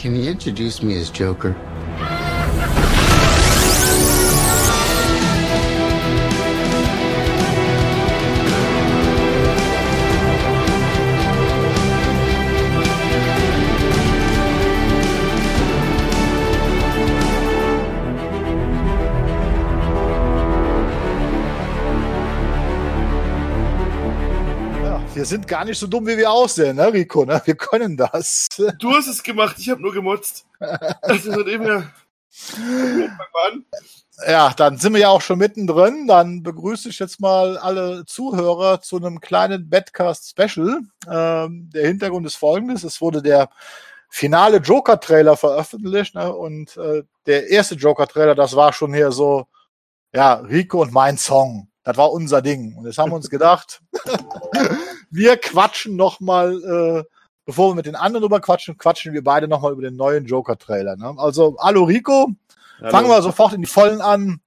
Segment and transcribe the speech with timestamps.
[0.00, 1.54] Can you introduce me as Joker?
[25.30, 27.24] Sind gar nicht so dumm, wie wir aussehen, ne, Rico?
[27.24, 27.40] Ne?
[27.44, 28.48] Wir können das.
[28.78, 30.44] Du hast es gemacht, ich habe nur gemotzt.
[31.02, 31.90] Also von dem her.
[34.26, 36.06] Ja, dann sind wir ja auch schon mittendrin.
[36.06, 40.80] Dann begrüße ich jetzt mal alle Zuhörer zu einem kleinen Badcast-Special.
[41.08, 42.84] Ähm, der Hintergrund ist folgendes.
[42.84, 43.48] Es wurde der
[44.10, 46.34] finale Joker-Trailer veröffentlicht ne?
[46.34, 49.46] und äh, der erste Joker-Trailer, das war schon hier so,
[50.12, 51.69] ja, Rico und mein Song.
[51.82, 52.74] Das war unser Ding.
[52.76, 53.82] Und jetzt haben wir uns gedacht,
[55.10, 57.04] wir quatschen noch mal, äh,
[57.46, 60.26] bevor wir mit den anderen drüber quatschen, quatschen wir beide noch mal über den neuen
[60.26, 60.96] Joker-Trailer.
[60.96, 61.14] Ne?
[61.16, 62.30] Also, hallo Rico,
[62.78, 62.90] Hallo.
[62.90, 64.40] fangen wir sofort in die Vollen an.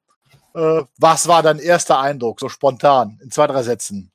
[0.54, 4.12] Äh, was war dein erster Eindruck, so spontan, in zwei, drei Sätzen?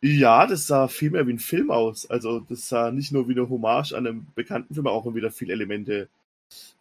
[0.00, 2.08] Ja, das sah viel mehr wie ein Film aus.
[2.08, 5.52] Also das sah nicht nur wie eine Hommage an einem bekannten Film, auch wieder viele
[5.52, 6.08] Elemente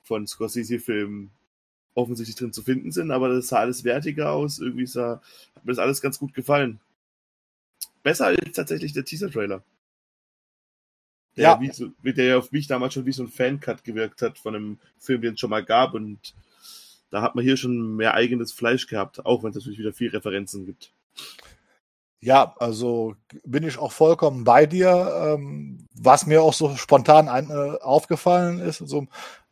[0.04, 1.32] von Scorsese-Filmen
[1.98, 4.60] offensichtlich drin zu finden sind, aber das sah alles wertiger aus.
[4.60, 5.22] Irgendwie sah,
[5.56, 6.80] hat mir das alles ganz gut gefallen.
[8.04, 9.64] Besser als tatsächlich der Teaser-Trailer.
[11.36, 11.62] Der, Ja.
[11.62, 14.56] Wie so, der ja auf mich damals schon wie so ein Fan-Cut gewirkt hat von
[14.56, 16.36] einem Film, den es schon mal gab und
[17.10, 20.10] da hat man hier schon mehr eigenes Fleisch gehabt, auch wenn es natürlich wieder viel
[20.10, 20.92] Referenzen gibt.
[22.24, 23.14] Ja, also
[23.46, 25.36] bin ich auch vollkommen bei dir.
[25.36, 29.06] Ähm, was mir auch so spontan ein, äh, aufgefallen ist, also,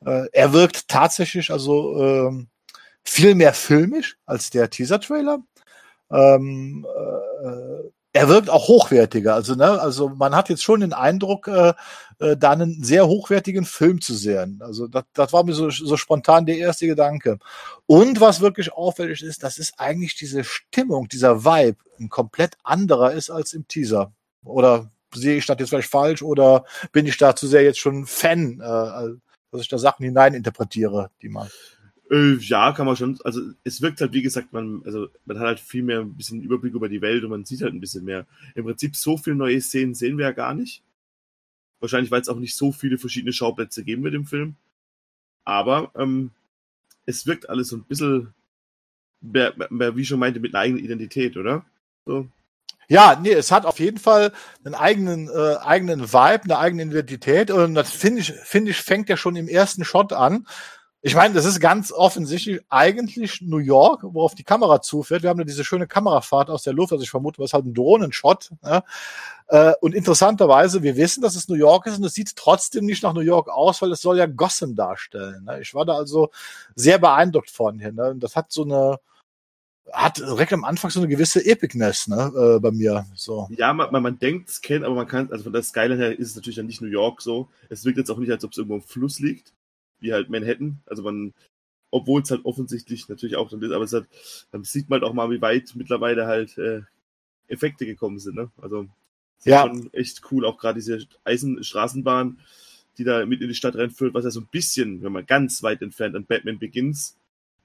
[0.05, 2.47] äh, er wirkt tatsächlich also ähm,
[3.03, 5.39] viel mehr filmisch als der Teaser-Trailer.
[6.11, 6.85] Ähm,
[7.45, 9.35] äh, er wirkt auch hochwertiger.
[9.35, 11.73] Also, ne, also man hat jetzt schon den Eindruck, äh,
[12.19, 14.61] äh, da einen sehr hochwertigen Film zu sehen.
[14.63, 17.39] Also das, das war mir so, so spontan der erste Gedanke.
[17.87, 23.11] Und was wirklich auffällig ist, das ist eigentlich diese Stimmung, dieser Vibe ein komplett anderer
[23.11, 24.13] ist als im Teaser.
[24.45, 28.05] Oder sehe ich das jetzt vielleicht falsch oder bin ich da zu sehr jetzt schon
[28.05, 29.17] Fan, äh,
[29.51, 31.49] dass ich da Sachen hineininterpretiere, die man.
[32.11, 33.19] Äh, ja, kann man schon.
[33.23, 36.41] Also es wirkt halt, wie gesagt, man, also man hat halt viel mehr ein bisschen
[36.41, 38.25] Überblick über die Welt und man sieht halt ein bisschen mehr.
[38.53, 40.83] Im Prinzip so viele neue Szenen sehen wir ja gar nicht.
[41.79, 44.55] Wahrscheinlich, weil es auch nicht so viele verschiedene Schauplätze geben mit dem Film.
[45.43, 46.31] Aber ähm,
[47.05, 48.33] es wirkt alles so ein bisschen,
[49.21, 51.65] mehr, mehr, wie schon meinte, mit einer eigenen Identität, oder?
[52.05, 52.27] So.
[52.87, 54.31] Ja, nee, es hat auf jeden Fall
[54.63, 59.09] einen eigenen, äh, eigenen Vibe, eine eigene Identität und das finde ich, finde ich, fängt
[59.09, 60.47] ja schon im ersten Shot an.
[61.07, 65.21] Ich meine, das ist ganz offensichtlich eigentlich New York, worauf die Kamera zufährt.
[65.21, 67.75] Wir haben ja diese schöne Kamerafahrt aus der Luft, also ich vermute, was halt ein
[67.75, 68.49] Drohnenshot.
[68.63, 68.83] Ja?
[69.49, 73.03] Äh, und interessanterweise, wir wissen, dass es New York ist und es sieht trotzdem nicht
[73.03, 75.43] nach New York aus, weil es soll ja Gotham darstellen.
[75.43, 75.61] Ne?
[75.61, 76.31] Ich war da also
[76.73, 77.91] sehr beeindruckt von hier.
[77.91, 78.15] Ne?
[78.17, 78.97] Das hat so eine,
[79.93, 83.05] hat direkt am Anfang so eine gewisse Epicness, ne, äh, bei mir.
[83.13, 83.47] So.
[83.51, 86.17] Ja, man, man, man denkt es kennt, aber man kann, also von der Skyline her
[86.17, 87.47] ist es natürlich dann nicht New York so.
[87.69, 89.53] Es wirkt jetzt auch nicht, als ob es irgendwo im Fluss liegt,
[89.99, 90.79] wie halt Manhattan.
[90.85, 91.33] Also man,
[91.91, 94.05] obwohl es halt offensichtlich natürlich auch dann ist, aber es hat,
[94.51, 96.81] dann sieht man halt auch mal, wie weit mittlerweile halt äh,
[97.47, 98.51] Effekte gekommen sind, ne?
[98.61, 98.87] Also
[99.43, 99.63] Ja.
[99.63, 102.39] schon echt cool, auch gerade diese Eisenstraßenbahn,
[102.97, 105.61] die da mit in die Stadt reinführt, was ja so ein bisschen, wenn man ganz
[105.63, 107.17] weit entfernt an Batman Begins,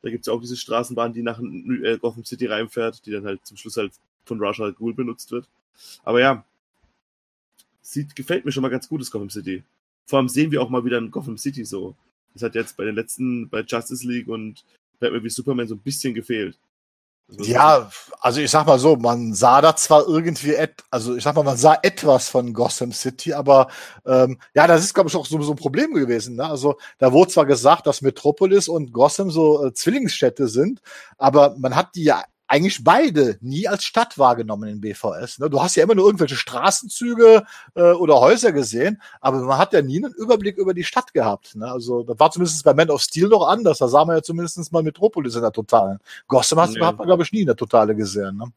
[0.03, 3.45] da gibt's ja auch diese Straßenbahn, die nach äh, Gotham City reinfährt, die dann halt
[3.47, 3.93] zum Schluss halt
[4.25, 5.49] von Ra's al Ghul benutzt wird.
[6.05, 6.45] Aber ja,
[7.83, 9.63] sieht, gefällt mir schon mal ganz gut, das Gotham City.
[10.07, 11.97] Vor allem sehen wir auch mal wieder ein Gotham City so.
[12.35, 14.65] Das hat jetzt bei den letzten, bei Justice League und
[14.99, 16.59] Batman wie Superman so ein bisschen gefehlt.
[17.39, 21.37] Ja, also ich sag mal so, man sah da zwar irgendwie, et, also ich sag
[21.37, 23.69] mal, man sah etwas von Gotham City, aber
[24.05, 26.37] ähm, ja, das ist, glaube ich, auch so, so ein Problem gewesen.
[26.37, 26.45] Ne?
[26.45, 30.81] Also da wurde zwar gesagt, dass Metropolis und Gotham so äh, Zwillingsstädte sind,
[31.19, 35.38] aber man hat die ja eigentlich beide nie als Stadt wahrgenommen in BVS.
[35.38, 35.49] Ne?
[35.49, 37.44] Du hast ja immer nur irgendwelche Straßenzüge
[37.77, 41.55] äh, oder Häuser gesehen, aber man hat ja nie einen Überblick über die Stadt gehabt.
[41.55, 41.71] Ne?
[41.71, 43.78] Also das war zumindest bei Man of Steel noch anders.
[43.78, 45.98] Da sah man ja zumindest mal Metropolis in der Totalen.
[46.27, 46.80] Gotham hat, Nee.
[46.80, 48.36] hat man, glaube ich, nie in der Totale gesehen.
[48.36, 48.53] Ne?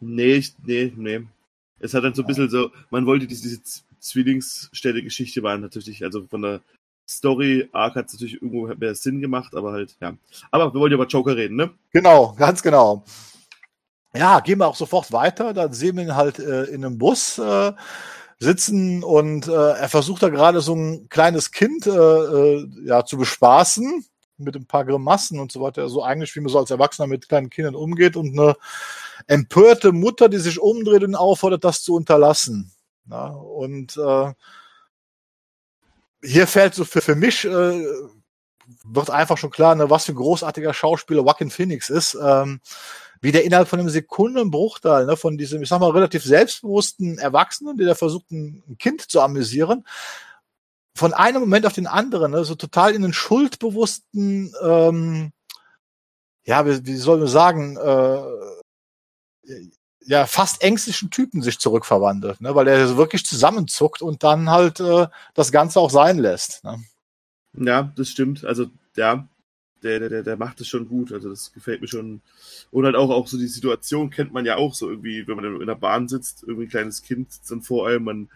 [0.00, 1.20] Nee, ich, nee, nee.
[1.80, 3.60] Es hat dann so ein bisschen so, man wollte diese, diese
[4.00, 6.60] Zwillingsstädte-Geschichte war natürlich, also von der
[7.08, 10.14] Story Arc hat es natürlich irgendwo mehr Sinn gemacht, aber halt, ja.
[10.50, 11.70] Aber wir wollen ja über Joker reden, ne?
[11.90, 13.04] Genau, ganz genau.
[14.14, 15.54] Ja, gehen wir auch sofort weiter.
[15.54, 17.72] Dann sehen wir ihn halt äh, in einem Bus äh,
[18.38, 23.16] sitzen und äh, er versucht da gerade so ein kleines Kind äh, äh, ja, zu
[23.16, 24.04] bespaßen
[24.36, 25.88] mit ein paar Grimassen und so weiter.
[25.88, 28.56] So eigentlich, wie man so als Erwachsener mit kleinen Kindern umgeht und eine
[29.26, 32.70] empörte Mutter, die sich umdreht und auffordert, das zu unterlassen.
[33.10, 34.32] Ja, und äh,
[36.22, 37.84] hier fällt so für, für mich, äh,
[38.84, 42.18] wird einfach schon klar, ne, was für ein großartiger Schauspieler Joaquin Phoenix ist.
[42.20, 42.60] Ähm,
[43.20, 47.76] wie der innerhalb von einem Sekundenbruchteil ne, von diesem, ich sag mal, relativ selbstbewussten Erwachsenen,
[47.76, 49.86] der da versucht, ein, Kind zu amüsieren,
[50.94, 55.32] von einem Moment auf den anderen, ne, so total in einen schuldbewussten, ähm,
[56.44, 58.22] ja, wie, wie soll man sagen, äh,
[60.08, 65.06] ja, fast ängstlichen Typen sich zurückverwandelt, ne, weil er wirklich zusammenzuckt und dann halt äh,
[65.34, 66.64] das Ganze auch sein lässt.
[66.64, 66.82] Ne.
[67.52, 68.42] Ja, das stimmt.
[68.42, 69.28] Also, ja,
[69.82, 71.12] der, der, der macht es schon gut.
[71.12, 72.22] Also, das gefällt mir schon.
[72.70, 75.60] Und halt auch, auch so die Situation kennt man ja auch so irgendwie, wenn man
[75.60, 78.30] in der Bahn sitzt, irgendwie ein kleines Kind sitzt dann vor allem, man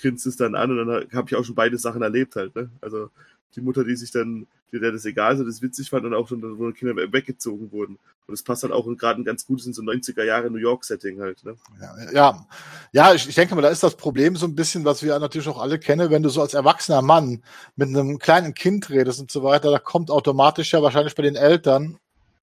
[0.00, 2.54] grinst es dann an und dann habe ich auch schon beide Sachen erlebt halt.
[2.54, 2.70] Ne?
[2.80, 3.10] Also
[3.56, 6.28] die Mutter, die sich dann, die der das egal so das witzig fand und auch
[6.28, 7.98] schon, wo Kinder weggezogen wurden.
[8.26, 10.84] Und das passt dann auch gerade ein ganz gutes in so 90er Jahre New York
[10.84, 11.44] Setting halt.
[11.44, 11.56] Ne?
[11.80, 12.46] Ja, ja,
[12.92, 15.48] ja ich, ich denke mal, da ist das Problem so ein bisschen, was wir natürlich
[15.48, 17.42] auch alle kennen, wenn du so als erwachsener Mann
[17.76, 21.36] mit einem kleinen Kind redest und so weiter, da kommt automatisch ja wahrscheinlich bei den
[21.36, 21.98] Eltern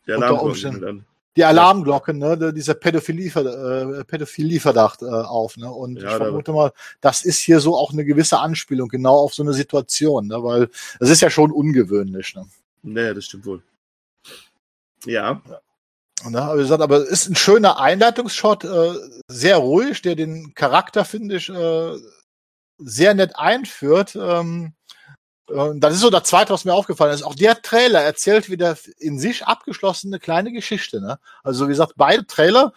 [0.05, 5.57] ja, unter Umständen dann die Alarmglocken, ne, dieser Pädophilie, äh, Pädophilieverdacht äh, auf.
[5.57, 5.71] Ne?
[5.71, 6.71] Und ja, ich vermute mal,
[7.01, 10.43] das ist hier so auch eine gewisse Anspielung genau auf so eine Situation, ne?
[10.43, 10.69] weil
[10.99, 12.35] es ist ja schon ungewöhnlich.
[12.35, 12.45] Ne?
[12.83, 13.63] Naja, das stimmt wohl.
[15.05, 15.41] Ja.
[15.49, 15.59] ja.
[16.29, 18.93] Na, wie gesagt, aber es ist ein schöner Einleitungsshot, äh,
[19.27, 21.97] sehr ruhig, der den Charakter, finde ich, äh,
[22.77, 24.15] sehr nett einführt.
[24.15, 24.73] Ähm,
[25.75, 27.23] das ist so das Zweite, was mir aufgefallen ist.
[27.23, 31.01] Auch der Trailer erzählt wieder in sich abgeschlossene kleine Geschichte.
[31.01, 31.19] Ne?
[31.43, 32.73] Also wie gesagt, beide Trailer,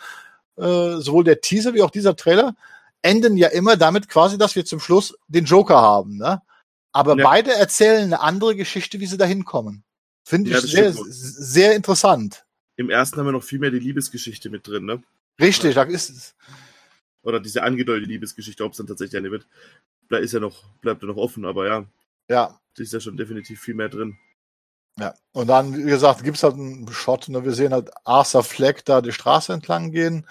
[0.57, 2.55] äh, sowohl der Teaser wie auch dieser Trailer,
[3.03, 6.17] enden ja immer damit quasi, dass wir zum Schluss den Joker haben.
[6.17, 6.43] Ne?
[6.93, 7.25] Aber ja.
[7.25, 9.85] beide erzählen eine andere Geschichte, wie sie da hinkommen.
[10.25, 12.45] Finde ich ja, sehr, sehr interessant.
[12.77, 15.03] Im ersten haben wir noch viel mehr die Liebesgeschichte mit drin, ne?
[15.41, 16.35] Richtig, da ist es.
[17.23, 19.47] Oder diese angedeutet Liebesgeschichte, ob es dann tatsächlich eine wird,
[20.09, 21.85] da ist ja noch, bleibt ja noch offen, aber ja.
[22.29, 22.59] Ja.
[22.75, 24.19] Da ist ja schon definitiv viel mehr drin.
[24.99, 27.45] Ja, und dann, wie gesagt, gibt es halt einen Shot, ne?
[27.45, 30.27] wir sehen halt Arthur Fleck da die Straße entlang gehen.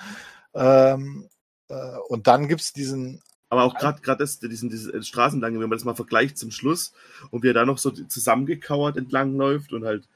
[0.55, 1.29] Ähm,
[1.69, 3.21] äh, und dann gibt es diesen.
[3.49, 6.93] Aber auch gerade gerade diesen, diesen Straßenlang, wenn man das mal vergleicht zum Schluss
[7.29, 10.09] und wie er da noch so zusammengekauert entlang läuft und halt,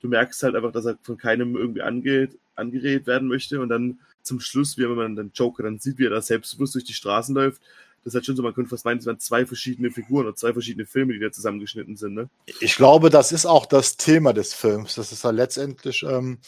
[0.00, 4.00] du merkst halt einfach, dass er von keinem irgendwie angeht, angeredet werden möchte und dann
[4.22, 7.34] zum Schluss, wie man dann Joker dann sieht, wie er da selbstbewusst durch die Straßen
[7.34, 7.62] läuft,
[8.04, 10.36] das ist halt schon so, man könnte fast meinen, es waren zwei verschiedene Figuren oder
[10.36, 12.12] zwei verschiedene Filme, die da zusammengeschnitten sind.
[12.12, 12.28] Ne?
[12.60, 14.94] Ich glaube, das ist auch das Thema des Films.
[14.96, 16.38] Das ist ja halt letztendlich, ähm,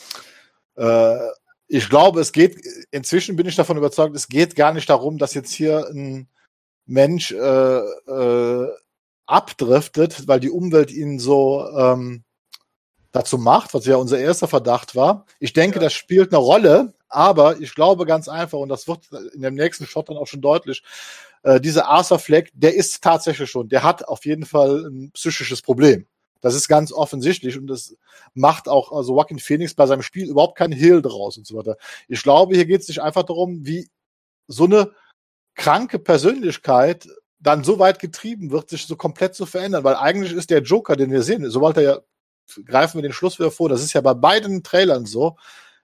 [0.76, 1.16] äh,
[1.68, 2.60] ich glaube, es geht,
[2.90, 6.28] inzwischen bin ich davon überzeugt, es geht gar nicht darum, dass jetzt hier ein
[6.84, 8.68] Mensch äh, äh,
[9.24, 12.22] abdriftet, weil die Umwelt ihn so ähm,
[13.12, 15.24] dazu macht, was ja unser erster Verdacht war.
[15.40, 15.84] Ich denke, ja.
[15.84, 19.86] das spielt eine Rolle, aber ich glaube ganz einfach, und das wird in dem nächsten
[19.86, 20.82] Shot dann auch schon deutlich,
[21.46, 25.62] äh, dieser Arthur Fleck, der ist tatsächlich schon, der hat auf jeden Fall ein psychisches
[25.62, 26.04] Problem.
[26.40, 27.96] Das ist ganz offensichtlich und das
[28.34, 31.76] macht auch also Joaquin Phoenix bei seinem Spiel überhaupt keinen Hehl draus und so weiter.
[32.08, 33.88] Ich glaube, hier geht es nicht einfach darum, wie
[34.48, 34.90] so eine
[35.54, 37.08] kranke Persönlichkeit
[37.38, 40.96] dann so weit getrieben wird, sich so komplett zu verändern, weil eigentlich ist der Joker,
[40.96, 41.98] den wir sehen, sobald er ja,
[42.64, 45.36] greifen wir den Schluss wieder vor, das ist ja bei beiden Trailern so,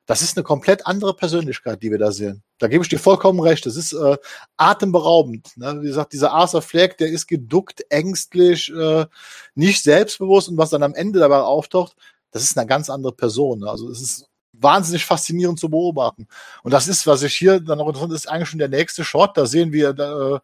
[0.07, 2.43] das ist eine komplett andere Persönlichkeit, die wir da sehen.
[2.59, 3.65] Da gebe ich dir vollkommen recht.
[3.67, 4.17] Das ist äh,
[4.57, 5.57] atemberaubend.
[5.57, 5.81] Ne?
[5.81, 9.07] Wie gesagt, dieser Arthur Fleck, der ist geduckt, ängstlich, äh,
[9.55, 11.95] nicht selbstbewusst und was dann am Ende dabei auftaucht,
[12.33, 13.61] das ist eine ganz andere Person.
[13.61, 13.71] Ne?
[13.71, 16.27] Also es ist wahnsinnig faszinierend zu beobachten.
[16.63, 19.37] Und das ist, was ich hier dann noch interessant ist, eigentlich schon der nächste Shot.
[19.37, 20.41] Da sehen wir da, äh,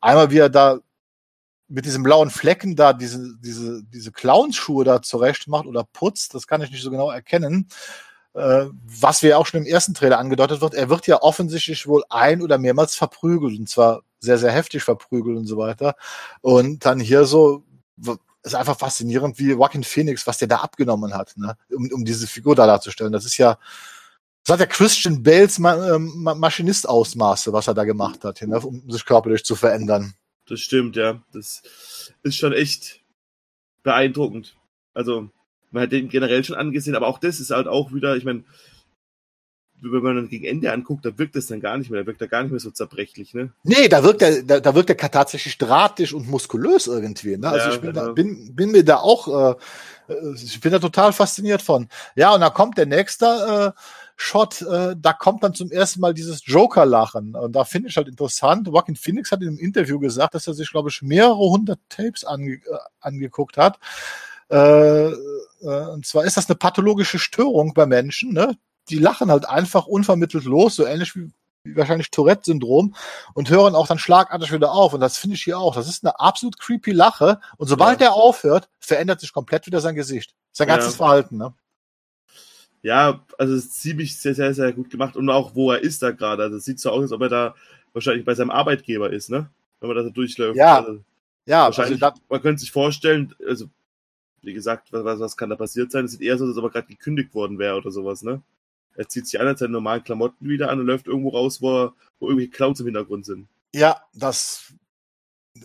[0.00, 0.78] einmal, wie er da
[1.68, 6.34] mit diesem blauen Flecken da diese, diese, diese Clownsschuhe da zurecht macht oder putzt.
[6.34, 7.68] Das kann ich nicht so genau erkennen
[8.34, 8.66] äh,
[9.00, 12.42] was wir auch schon im ersten Trailer angedeutet wird, er wird ja offensichtlich wohl ein-
[12.42, 15.96] oder mehrmals verprügelt und zwar sehr, sehr heftig verprügelt und so weiter.
[16.40, 17.64] Und dann hier so,
[18.42, 21.56] ist einfach faszinierend, wie Joaquin Phoenix, was der da abgenommen hat, ne?
[21.70, 23.12] um, um diese Figur da darzustellen.
[23.12, 23.58] Das ist ja,
[24.44, 28.58] das hat ja Christian Bales Ma ähm, Ma Maschinist-Ausmaße, was er da gemacht hat, ne?
[28.60, 30.14] um sich körperlich zu verändern.
[30.46, 31.22] Das stimmt, ja.
[31.32, 31.62] Das
[32.22, 33.00] ist schon echt
[33.82, 34.56] beeindruckend.
[34.94, 35.30] Also,
[35.72, 38.44] man hat den generell schon angesehen, aber auch das ist halt auch wieder, ich meine,
[39.82, 42.20] wenn man dann gegen Ende anguckt, da wirkt das dann gar nicht mehr, da wirkt
[42.20, 43.52] er gar nicht mehr so zerbrechlich, ne?
[43.64, 47.48] Nee, da wirkt er, da, da wirkt er tatsächlich drahtig und muskulös irgendwie, ne?
[47.48, 48.06] Also ja, ich bin, genau.
[48.06, 49.56] da, bin, bin mir da auch,
[50.08, 51.88] äh, ich bin da total fasziniert von.
[52.14, 53.80] Ja, und da kommt der nächste äh,
[54.14, 57.34] Shot, äh, da kommt dann zum ersten Mal dieses Joker-Lachen.
[57.34, 60.54] Und da finde ich halt interessant, Joaquin Phoenix hat in einem Interview gesagt, dass er
[60.54, 62.60] sich, glaube ich, mehrere hundert Tapes ange äh,
[63.00, 63.80] angeguckt hat.
[64.52, 68.56] Äh, äh, und zwar ist das eine pathologische Störung bei Menschen, ne?
[68.88, 71.30] Die lachen halt einfach unvermittelt los, so ähnlich wie
[71.64, 72.96] wahrscheinlich Tourette-Syndrom
[73.34, 74.94] und hören auch dann schlagartig wieder auf.
[74.94, 75.76] Und das finde ich hier auch.
[75.76, 77.40] Das ist eine absolut creepy Lache.
[77.56, 78.08] Und sobald Ja.
[78.08, 80.34] er aufhört, verändert sich komplett wieder sein Gesicht.
[80.50, 80.74] Sein Ja.
[80.76, 81.54] ganzes Verhalten, ne?
[82.82, 86.02] Ja, also es ist ziemlich sehr, sehr, sehr gut gemacht und auch wo er ist
[86.02, 86.42] da gerade.
[86.42, 87.54] Also es sieht so aus, als ob er da
[87.92, 89.48] wahrscheinlich bei seinem Arbeitgeber ist, ne?
[89.80, 90.56] Wenn man da so durchläuft.
[90.56, 90.98] Ja, Also
[91.46, 93.66] Ja, also wahrscheinlich, da, man könnte sich vorstellen, also
[94.42, 96.04] wie gesagt, was, was, kann da passiert sein?
[96.04, 98.42] Es sieht eher so, aus, als ob er gerade gekündigt worden wäre oder sowas, ne?
[98.94, 101.84] Er zieht sich an, hat seine normalen Klamotten wieder an und läuft irgendwo raus, wo,
[101.84, 103.48] er, wo irgendwelche Clowns im Hintergrund sind.
[103.74, 104.74] ja, das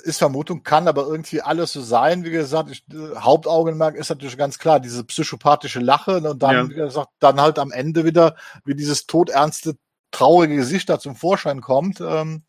[0.03, 2.23] ist Vermutung, kann aber irgendwie alles so sein.
[2.25, 2.83] Wie gesagt, ich,
[3.15, 6.69] Hauptaugenmerk ist natürlich ganz klar diese psychopathische Lache ne, und dann, Ja.
[6.69, 9.77] wie gesagt, dann halt am Ende wieder, wie dieses todernste,
[10.11, 12.01] traurige Gesicht da zum Vorschein kommt.
[12.01, 12.43] Ähm,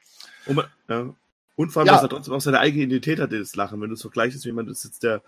[0.47, 1.14] Und, ja.
[1.56, 1.94] und vor allem, Ja.
[1.94, 3.80] dass er trotzdem auch seine eigene Identität hat, das Lachen.
[3.80, 5.23] Wenn du es vergleichst, wie man das jetzt der,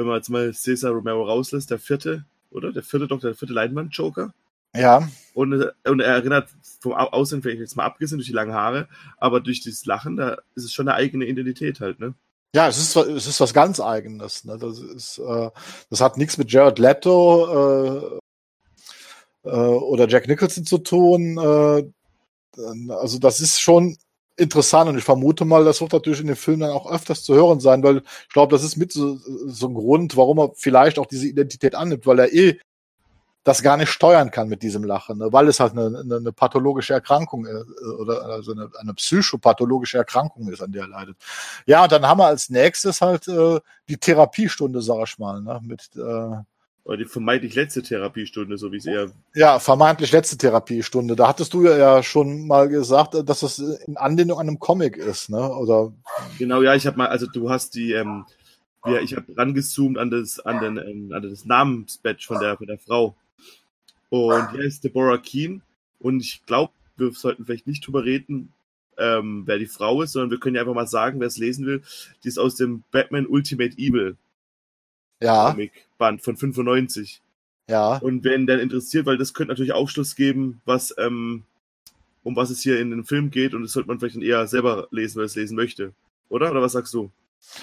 [0.00, 2.72] wenn man jetzt mal Cesar Romero rauslässt, der vierte, oder?
[2.72, 4.32] Der vierte Doktor, der vierte Leinwand-Joker.
[4.74, 6.48] ja, Und, äh, und er erinnert
[6.80, 8.88] vom Au- Aussehen vielleicht jetzt mal abgesehen durch die langen Haare,
[9.18, 12.14] aber durch dieses Lachen, da ist es schon eine eigene Identität halt, ne?
[12.54, 14.44] Ja, es ist, es ist was ganz Eigenes.
[14.44, 14.58] Ne?
[14.58, 15.50] Das, ist, äh,
[15.88, 18.18] das hat nichts mit Jared Leto
[19.44, 21.38] äh, äh, oder Jack Nicholson zu tun.
[21.38, 21.84] Äh,
[22.92, 23.96] also das ist schon
[24.40, 27.34] interessant und ich vermute mal, das wird natürlich in den Filmen dann auch öfters zu
[27.34, 30.98] hören sein, weil ich glaube, das ist mit so, so ein Grund, warum er vielleicht
[30.98, 32.58] auch diese Identität annimmt, weil er eh
[33.44, 35.32] das gar nicht steuern kann mit diesem Lachen, ne?
[35.32, 40.48] weil es halt eine, eine, eine pathologische Erkrankung äh, oder also eine, eine psychopathologische Erkrankung
[40.48, 41.16] ist, an der er leidet.
[41.66, 45.58] Ja, und dann haben wir als nächstes halt äh, die Therapiestunde, sag ich mal, ne?
[45.62, 46.42] mit äh,
[46.84, 49.12] Oder die vermeintlich letzte Therapiestunde, so wie es eher.
[49.34, 51.14] ja, vermeintlich letzte Therapiestunde.
[51.14, 55.28] Da hattest du ja schon mal gesagt, dass das in Anlehnung an einem Comic ist,
[55.30, 55.52] ne?
[55.54, 55.92] Oder
[56.38, 58.24] Genau, ja, ich habe mal, also du hast die, ähm,
[58.86, 62.66] ja, ich habe rangezoomt an das, an den, ähm, an das Namensbadge von der, von
[62.66, 63.14] der Frau.
[64.08, 65.62] Und die heißt Deborah Keen.
[66.00, 68.52] Und ich glaube, wir sollten vielleicht nicht drüber reden,
[68.96, 71.66] ähm, wer die Frau ist, sondern wir können ja einfach mal sagen, wer es lesen
[71.66, 71.82] will.
[72.24, 74.16] Die ist aus dem Batman Ultimate Evil
[75.22, 77.22] ja, Comic Band von 95.
[77.68, 81.44] ja, Und wenn dann interessiert, weil das könnte natürlich Aufschluss geben, was, ähm,
[82.24, 84.48] um was es hier in dem Film geht, und das sollte man vielleicht dann eher
[84.48, 85.92] selber lesen, weil es lesen möchte.
[86.28, 86.50] Oder?
[86.50, 87.12] Oder was sagst du?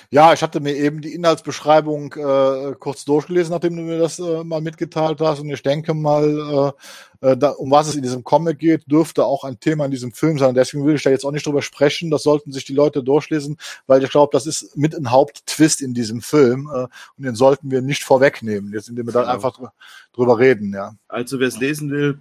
[0.10, 0.34] Ja.
[0.34, 4.62] Ich hatte mir eben die Inhaltsbeschreibung äh, kurz durchgelesen, nachdem du mir das äh, mal
[4.62, 5.40] mitgeteilt hast.
[5.40, 6.74] Und ich denke mal,
[7.22, 9.92] äh, äh, da, um was es in diesem Comic geht, dürfte auch ein Thema in
[9.92, 10.54] diesem Film sein.
[10.56, 12.12] Deswegen will ich da jetzt auch nicht drüber sprechen.
[12.12, 13.58] Das sollten sich die Leute durchlesen,
[13.88, 16.70] weil ich glaube, das ist mit ein Haupttwist in diesem Film.
[16.74, 19.34] Äh, und den sollten wir nicht vorwegnehmen, jetzt indem wir da Genau.
[19.34, 19.74] einfach dr
[20.14, 20.96] drüber reden, ja.
[21.08, 22.20] Also, wer es lesen will,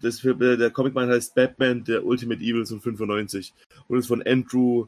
[0.00, 3.52] das, der Comicman heißt Batman, der Ultimate Evil von 95
[3.88, 4.86] und ist von Andrew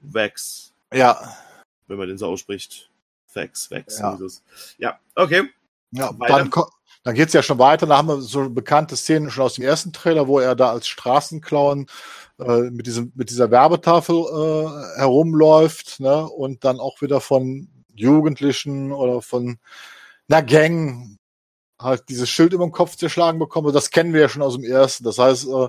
[0.00, 1.36] Wax, Ja,
[1.86, 2.90] wenn man den so ausspricht.
[3.34, 3.98] Wax, Wax.
[3.98, 4.18] Ja.
[4.18, 4.28] Ja,
[4.78, 5.48] ja okay.
[5.90, 6.44] Ja, Weiter.
[6.50, 6.64] dann,
[7.04, 7.86] dann geht's ja schon weiter.
[7.86, 10.88] Da haben wir so bekannte Szenen schon aus dem ersten Trailer, wo er da als
[10.88, 11.86] Straßenclown
[12.38, 16.26] äh, mit, diesem, mit dieser Werbetafel äh, herumläuft ne?
[16.26, 19.58] und dann auch wieder von Jugendlichen oder von
[20.28, 21.18] einer Gang
[21.80, 23.72] halt dieses Schild über den Kopf zerschlagen bekommen.
[23.72, 25.04] Das kennen wir ja schon aus dem ersten.
[25.04, 25.68] Das heißt, äh,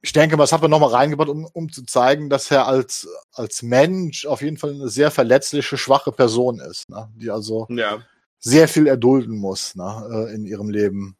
[0.00, 3.08] ich denke mal, das hat man nochmal reingebracht, um, um zu zeigen, dass er als,
[3.32, 7.08] als Mensch auf jeden Fall eine sehr verletzliche, schwache Person ist, ne?
[7.16, 8.04] die also Ja.
[8.38, 11.16] sehr viel erdulden muss ne, äh, in ihrem Leben.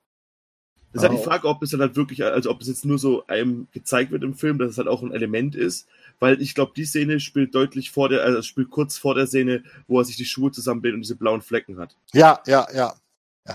[0.92, 2.98] Das ist halt die Frage, ob es dann halt wirklich, also ob es jetzt nur
[2.98, 5.86] so einem gezeigt wird im Film, dass es halt auch ein Element ist,
[6.18, 9.64] weil ich glaube, die Szene spielt deutlich vor der, also spielt kurz vor der Szene,
[9.86, 11.94] wo er sich die Schuhe zusammenbindet und diese blauen Flecken hat.
[12.14, 12.94] Ja, ja, ja.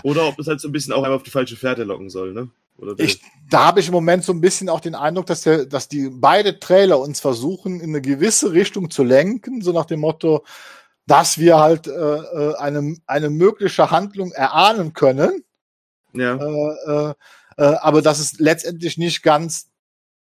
[0.02, 2.32] Oder ob es halt so ein bisschen auch einmal auf die falsche Fährte locken soll,
[2.32, 2.50] ne?
[2.96, 5.88] Ich, da habe ich im Moment so ein bisschen auch den Eindruck, dass, der, dass
[5.88, 10.44] die beide Trailer uns versuchen, in eine gewisse Richtung zu lenken, so nach dem Motto,
[11.06, 15.44] dass wir halt äh, äh, eine, eine mögliche Handlung erahnen können,
[16.14, 16.36] ja.
[16.36, 17.14] äh, äh,
[17.58, 19.70] äh, aber dass es letztendlich nicht ganz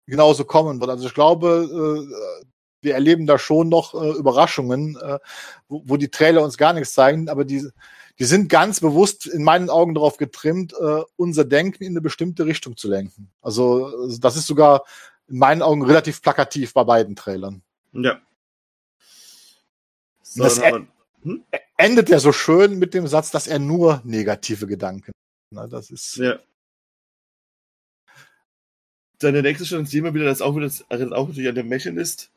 [0.06, 0.90] genauso kommen wird.
[0.90, 2.14] Also ich glaube, äh,
[2.82, 5.18] wir erleben da schon noch äh, Überraschungen, äh,
[5.68, 7.68] wo, wo die Trailer uns gar nichts zeigen, aber die,
[8.18, 12.46] die sind ganz bewusst in meinen Augen darauf getrimmt, äh, unser Denken in eine bestimmte
[12.46, 13.30] Richtung zu lenken.
[13.42, 14.84] Also äh, das ist sogar
[15.28, 17.62] in meinen Augen relativ plakativ bei beiden Trailern.
[17.92, 18.20] Ja.
[20.22, 20.88] So, Das haben
[21.22, 21.42] wir,
[21.76, 25.12] Endet ja so schön mit dem Satz, dass er nur negative Gedanken.
[25.50, 26.38] Na, das ist ja.
[29.18, 31.68] Dann der nächste schon sehen wir wieder, dass auch wieder, das auch natürlich an den
[31.68, 32.30] Machinist,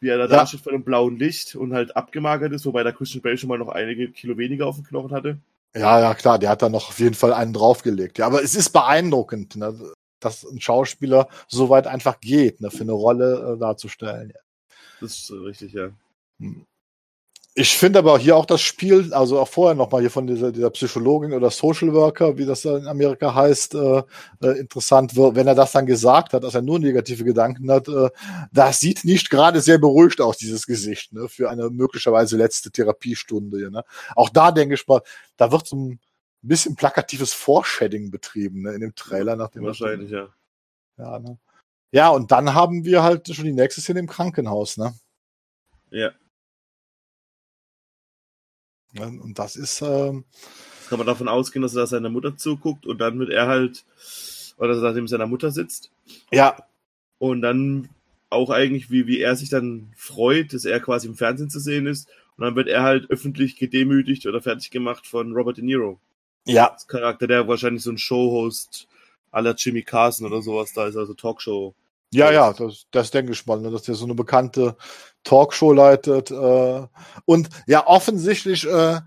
[0.00, 0.46] wie er da, da Ja.
[0.46, 3.58] steht vor dem blauen Licht und halt abgemagert ist, wobei der Christian Bale schon mal
[3.58, 5.38] noch einige Kilo weniger auf dem Knochen hatte.
[5.74, 8.18] Ja, ja, klar, der hat da noch auf jeden Fall einen draufgelegt.
[8.18, 9.78] Ja, aber es ist beeindruckend, ne,
[10.20, 14.32] dass ein Schauspieler so weit einfach geht, ne, für eine Rolle äh, darzustellen.
[15.00, 15.90] Das ist richtig, ja.
[17.58, 20.68] Ich finde aber hier auch das Spiel, also auch vorher nochmal hier von dieser, dieser
[20.68, 24.02] Psychologin oder Social Worker, wie das in Amerika heißt, äh,
[24.42, 28.10] äh, interessant, wenn er das dann gesagt hat, dass er nur negative Gedanken hat, äh,
[28.52, 33.56] das sieht nicht gerade sehr beruhigt aus, dieses Gesicht, ne, für eine möglicherweise letzte Therapiestunde.
[33.56, 33.84] Hier, ne.
[34.16, 35.00] Auch da denke ich mal,
[35.38, 36.00] da wird so ein
[36.42, 39.34] bisschen plakatives Foreshading betrieben, ne, in dem Trailer.
[39.34, 40.28] Nach dem Wahrscheinlich, ja.
[40.98, 41.38] Ja, ne.
[41.90, 44.92] ja, und dann haben wir halt schon die nächste Szene im Krankenhaus, ne?
[45.90, 46.10] Ja.
[48.98, 49.82] Und das ist.
[49.82, 50.24] Ähm,
[50.88, 53.84] kann man davon ausgehen, dass er da seiner Mutter zuguckt und dann wird er halt,
[54.56, 55.90] oder dass er neben seiner Mutter sitzt.
[56.30, 56.56] Ja.
[57.18, 57.88] Und dann
[58.30, 61.86] auch eigentlich, wie, wie er sich dann freut, dass er quasi im Fernsehen zu sehen
[61.86, 62.08] ist.
[62.36, 65.98] Und dann wird er halt öffentlich gedemütigt oder fertig gemacht von Robert De Niro.
[66.44, 66.70] Ja.
[66.70, 68.86] Das Charakter, der wahrscheinlich so ein Showhost
[69.30, 71.74] aller Jimmy Carson oder sowas da ist, also Talkshow.
[72.12, 74.76] Ja, ja, das, das denke ich mal, ne, dass der so eine bekannte
[75.24, 76.30] Talkshow leitet.
[76.30, 76.86] Äh,
[77.24, 79.00] und ja, offensichtlich äh,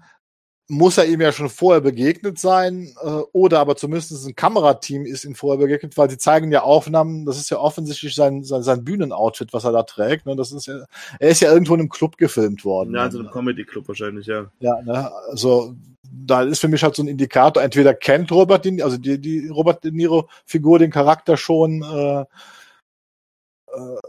[0.70, 5.25] muss er ihm ja schon vorher begegnet sein, äh, oder aber zumindest ein Kamerateam ist
[5.25, 8.84] ihm vorher begegnet, weil sie zeigen ja Aufnahmen, das ist ja offensichtlich sein, sein, sein
[8.84, 10.27] Bühnenoutfit, was er da trägt.
[10.27, 10.36] Ne?
[10.36, 10.86] Das ist ja,
[11.20, 12.94] er ist ja irgendwo in einem Club gefilmt worden.
[12.94, 14.51] Ja, also einem Comedy-Club wahrscheinlich, ja.
[14.60, 15.12] Ja, ne?
[15.29, 19.48] also da ist für mich halt so ein Indikator, entweder kennt Robert, also die, die
[19.48, 22.25] Robert De Niro-Figur den Charakter schon, äh,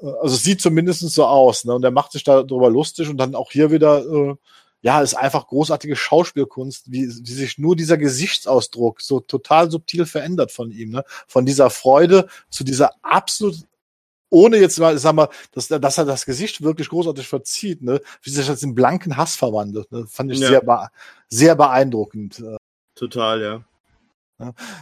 [0.02, 1.74] also es sieht zumindest so aus, ne?
[1.74, 4.34] Und er macht sich darüber lustig und dann auch hier wieder, äh,
[4.82, 10.52] ja, ist einfach großartige Schauspielkunst, wie, wie sich nur dieser Gesichtsausdruck so total subtil verändert
[10.52, 11.04] von ihm, ne?
[11.26, 13.56] Von dieser Freude zu dieser absolut
[14.30, 18.30] ohne jetzt mal, sag mal, dass, dass er das Gesicht wirklich großartig verzieht, ne, wie
[18.30, 20.48] sich das in blanken Hass verwandelt, ne, fand ich ja.
[20.48, 20.90] sehr,
[21.28, 22.38] sehr beeindruckend.
[22.38, 22.56] Äh.
[22.94, 23.64] Total, ja.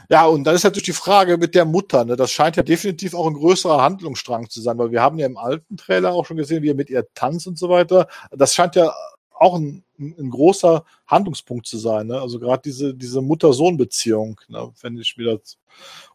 [0.08, 2.04] Ja, und dann ist natürlich die Frage mit der Mutter.
[2.04, 2.16] Ne?
[2.16, 5.36] Das scheint ja definitiv auch ein größerer Handlungsstrang zu sein, weil wir haben ja im
[5.36, 8.08] alten Trailer auch schon gesehen, wie er mit ihr tanzt und so weiter.
[8.30, 8.92] Das scheint ja
[9.32, 12.08] auch ein, ein großer Handlungspunkt zu sein.
[12.08, 12.20] Ne?
[12.20, 14.72] Also gerade diese, diese Mutter-Sohn-Beziehung, ne?
[14.80, 15.40] wenn ich wieder.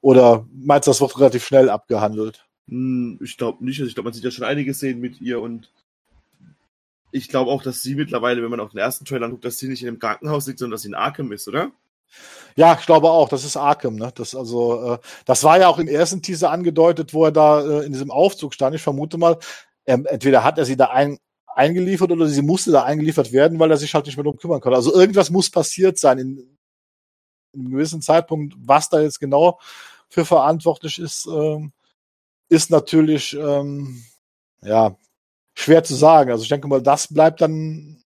[0.02, 2.46] Oder meinst du, das wird relativ schnell abgehandelt?
[2.68, 3.80] Hm, ich glaube nicht.
[3.80, 5.70] Also ich glaube, man sieht ja schon einige Szenen mit ihr und
[7.12, 9.68] ich glaube auch, dass sie mittlerweile, wenn man auf den ersten Trailer guckt, dass sie
[9.68, 11.72] nicht in einem Krankenhaus liegt, sondern dass sie in Arkham ist, oder?
[12.56, 14.12] Ja, ich glaube auch, das ist Arkham, ne?
[14.16, 17.86] Das also, äh, das war ja auch im ersten Teaser angedeutet, wo er da äh,
[17.86, 18.76] in diesem Aufzug stand.
[18.76, 19.38] Ich vermute mal,
[19.86, 23.72] er, entweder hat er sie da ein, eingeliefert oder sie musste da eingeliefert werden, weil
[23.72, 24.76] er sich halt nicht mehr darum kümmern konnte.
[24.76, 26.58] Also irgendwas muss passiert sein in,
[27.54, 29.60] in einem gewissen Zeitpunkt, was da jetzt genau
[30.10, 31.74] für verantwortlich ist, ähm,
[32.50, 34.04] ist natürlich ähm,
[34.62, 34.96] ja
[35.56, 36.32] schwer zu sagen.
[36.32, 38.04] Also ich denke mal, das bleibt dann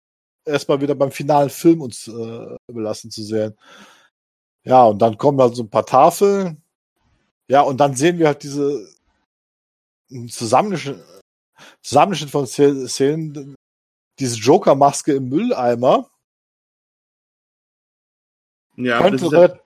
[0.44, 3.56] erstmal wieder beim finalen Film uns äh, überlassen zu sehen.
[4.64, 6.62] Ja, und dann kommen halt so ein paar Tafeln.
[7.48, 8.86] Ja, und dann sehen wir halt diese
[10.28, 11.02] Zusammenschnitt,
[11.82, 13.56] Zusammenschnitt von Szenen,
[14.18, 16.08] diese Joker-Maske im Mülleimer.
[18.76, 19.60] Ja, könnte das halt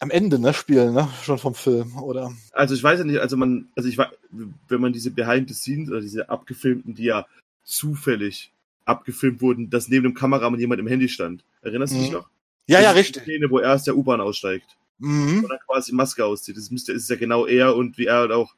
[0.00, 1.08] am Ende ne, spielen, ne?
[1.22, 2.32] Schon vom Film, oder?
[2.52, 4.08] Also ich weiß ja nicht, also man, also ich weiß,
[4.68, 7.26] wenn man diese Behind the Scenes oder diese abgefilmten, die ja
[7.64, 8.52] zufällig
[8.84, 11.44] abgefilmt wurden, dass neben dem Kameramann jemand im Handy stand.
[11.62, 12.16] Erinnerst du dich mhm.
[12.16, 12.30] noch?
[12.66, 13.24] Ja, ja, richtig.
[13.24, 14.76] Die Szene, wo er aus der U-Bahn aussteigt.
[14.98, 15.44] Mhm.
[15.44, 16.56] Und dann quasi Maske auszieht.
[16.56, 18.54] Das ist ja genau er und wie er halt auch,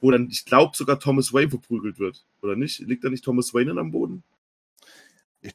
[0.00, 2.24] wo dann, ich glaube, sogar Thomas Wayne verprügelt wird.
[2.42, 2.78] Oder nicht?
[2.80, 4.22] Liegt da nicht Thomas Wayne am Boden?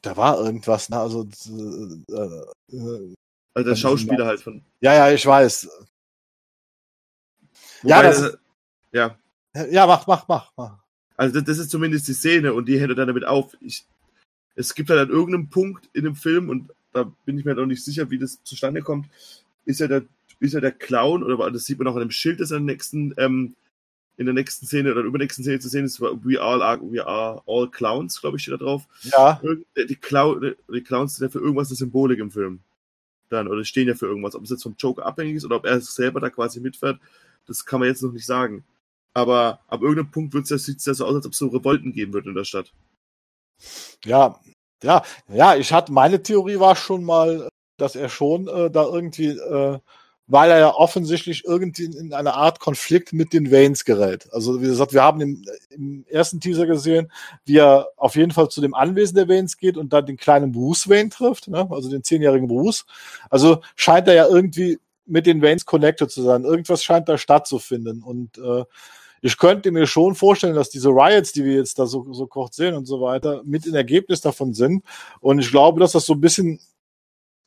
[0.02, 0.98] Da war irgendwas, ne?
[0.98, 3.14] Also, äh, äh,
[3.54, 4.62] also der Schauspieler halt von.
[4.80, 5.68] Ja, ja, ich weiß.
[7.82, 8.38] Wobei, ja, das,
[8.92, 9.18] ja.
[9.70, 10.78] Ja, mach, mach, mach, mach.
[11.16, 13.56] Also das ist zumindest die Szene und die hört dann damit auf.
[13.60, 13.86] Ich,
[14.54, 17.60] es gibt halt an irgendeinem Punkt in dem Film und da bin ich mir halt
[17.60, 19.06] auch nicht sicher, wie das zustande kommt,
[19.64, 20.04] ist ja der,
[20.40, 22.74] ist ja der Clown, oder das sieht man auch an dem Schild, das in der
[22.74, 23.54] nächsten, ähm,
[24.16, 27.42] in der nächsten Szene oder übernächsten Szene zu sehen ist, we all are, we are
[27.46, 28.86] all Clowns, glaube ich, steht da drauf.
[29.02, 29.40] Ja.
[29.76, 32.60] Die, Clown, die Clowns sind ja für irgendwas eine Symbolik im Film.
[33.28, 34.34] Dann, oder stehen ja für irgendwas.
[34.34, 36.98] Ob es jetzt vom Joker abhängig ist oder ob er selber da quasi mitfährt,
[37.46, 38.64] das kann man jetzt noch nicht sagen.
[39.12, 42.12] Aber ab irgendeinem Punkt sieht es ja so aus, als ob es so Revolten geben
[42.14, 42.72] wird in der Stadt.
[44.04, 44.40] Ja,
[44.82, 49.28] ja, ja, ich hatte, meine Theorie war schon mal, dass er schon äh, da irgendwie,
[49.28, 49.78] äh,
[50.28, 54.28] weil er ja offensichtlich irgendwie in eine Art Konflikt mit den Waynes gerät.
[54.32, 57.12] Also wie gesagt, wir haben im, im ersten Teaser gesehen,
[57.44, 60.52] wie er auf jeden Fall zu dem Anwesen der Waynes geht und dann den kleinen
[60.52, 61.68] Bruce Wayne trifft, ne?
[61.70, 62.86] also den zehnjährigen Bruce.
[63.30, 66.44] Also scheint er ja irgendwie mit den Waynes connected zu sein.
[66.44, 68.64] Irgendwas scheint da stattzufinden und äh,
[69.26, 72.54] ich könnte mir schon vorstellen, dass diese Riots, die wir jetzt da so, so kurz
[72.54, 74.84] sehen und so weiter, mit ein Ergebnis davon sind.
[75.20, 76.60] Und ich glaube, dass das so ein bisschen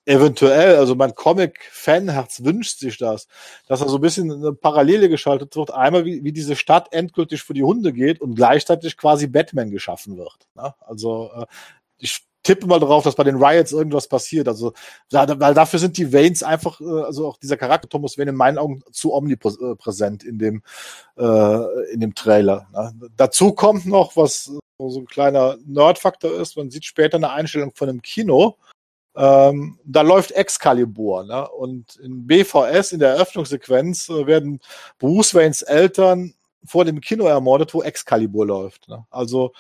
[0.06, 3.28] eventuell, also mein Comic-Fanherz wünscht sich das,
[3.68, 5.72] dass da so ein bisschen eine Parallele geschaltet wird.
[5.72, 10.18] Einmal, wie, wie diese Stadt endgültig für die Hunde geht und gleichzeitig quasi Batman geschaffen
[10.18, 10.50] wird.
[10.56, 10.74] Ne?
[10.82, 11.46] Also äh,
[11.98, 14.48] ich tippe mal darauf, dass bei den Riots irgendwas passiert.
[14.48, 14.74] Also,
[15.12, 18.58] weil dafür sind die Waynes einfach, äh, also auch dieser Charakter Thomas Wayne in meinen
[18.58, 20.64] Augen zu omnipräsent in dem,
[21.16, 22.68] äh, in dem Trailer.
[22.74, 23.10] Ne?
[23.16, 27.90] Dazu kommt noch, was so ein kleiner Nerd-Faktor ist, man sieht später eine Einstellung von
[27.90, 28.56] einem Kino,
[29.16, 31.48] ähm, da läuft Excalibur, ne?
[31.50, 34.60] Und in BVS, in der Eröffnungssequenz, äh, werden
[34.98, 36.34] Bruce Waynes Eltern
[36.64, 38.88] vor dem Kino ermordet, wo Excalibur läuft.
[38.88, 39.06] Ne?
[39.10, 39.52] Also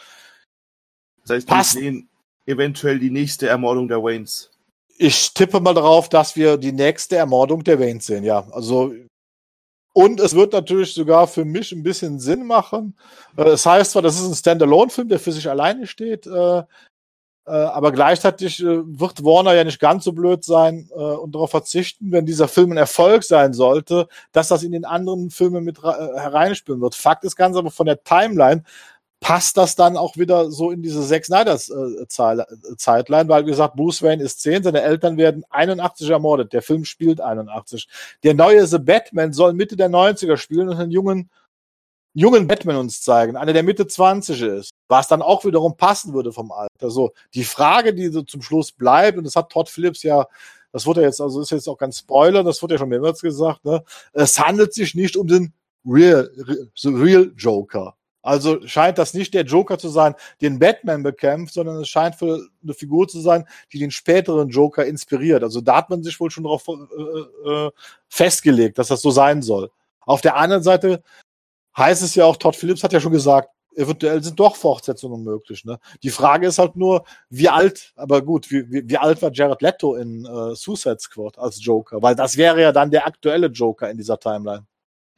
[1.26, 1.74] das heißt, passt.
[1.74, 2.09] sehen
[2.50, 4.52] eventuell die nächste Ermordung der Waynes.
[4.98, 8.46] Ich tippe mal darauf, dass wir die nächste Ermordung der Waynes sehen, ja.
[8.52, 8.94] Also
[9.94, 12.96] und es wird natürlich sogar für mich ein bisschen Sinn machen.
[13.36, 16.64] Äh, es das heißt zwar, das ist ein Standalone-Film, der für sich alleine steht, äh,
[17.50, 21.50] äh, aber gleichzeitig äh, wird Warner ja nicht ganz so blöd sein äh, und darauf
[21.50, 25.82] verzichten, wenn dieser Film ein Erfolg sein sollte, dass das in den anderen Filmen mit
[25.82, 26.94] hereinspielen wird.
[26.94, 28.64] Fakt ist ganz aber von der Timeline
[29.20, 33.76] passt das dann auch wieder so in diese Zack Snyders äh, Zeitline, weil wie gesagt,
[33.76, 37.88] Bruce Wayne ist 10, seine Eltern werden 81 ermordet, der Film spielt 81.
[38.24, 41.30] Der neue The Batman soll Mitte der 90er spielen und einen jungen
[42.14, 46.34] jungen Batman uns zeigen, einer der Mitte 20 ist, was dann auch wiederum passen würde
[46.34, 46.90] vom Alter.
[46.90, 50.26] So, die Frage, die so zum Schluss bleibt, und das hat Todd Phillips ja,
[50.72, 53.66] das wurde jetzt, also ist jetzt auch ganz Spoiler, das wurde ja schon mehrmals gesagt,
[53.66, 53.84] ne?
[54.14, 55.54] Es handelt sich nicht um den
[55.86, 56.30] Real,
[56.84, 57.96] Real Joker.
[58.22, 62.48] Also scheint das nicht der Joker zu sein, den Batman bekämpft, sondern es scheint für
[62.62, 65.44] eine Figur zu sein, die den späteren Joker inspiriert.
[65.44, 67.72] Also da hat man sich wohl schon darauf äh, äh,
[68.10, 69.72] festgelegt, dass das so sein soll.
[70.02, 71.02] Auf der anderen Seite
[71.78, 75.64] heißt es ja auch, Todd Phillips hat ja schon gesagt, eventuell sind doch Fortsetzungen möglich.
[75.64, 75.80] Ne?
[76.04, 79.62] Die Frage ist halt nur, wie alt, aber gut, wie, wie, wie alt war Jared
[79.62, 82.02] Leto in äh, Suicide Squad als Joker?
[82.02, 84.66] Weil das wäre ja dann der aktuelle Joker in dieser Timeline.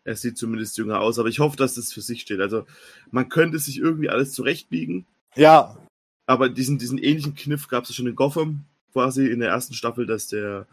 [0.03, 2.39] Er sieht zumindest jünger aus, aber ich hoffe, dass das für sich steht.
[2.39, 2.65] Also
[3.11, 5.05] man könnte sich irgendwie alles zurechtbiegen.
[5.35, 5.77] Ja.
[6.25, 10.05] Aber diesen, diesen ähnlichen Kniff gab es schon in Gotham, quasi in der ersten Staffel,
[10.05, 10.67] dass der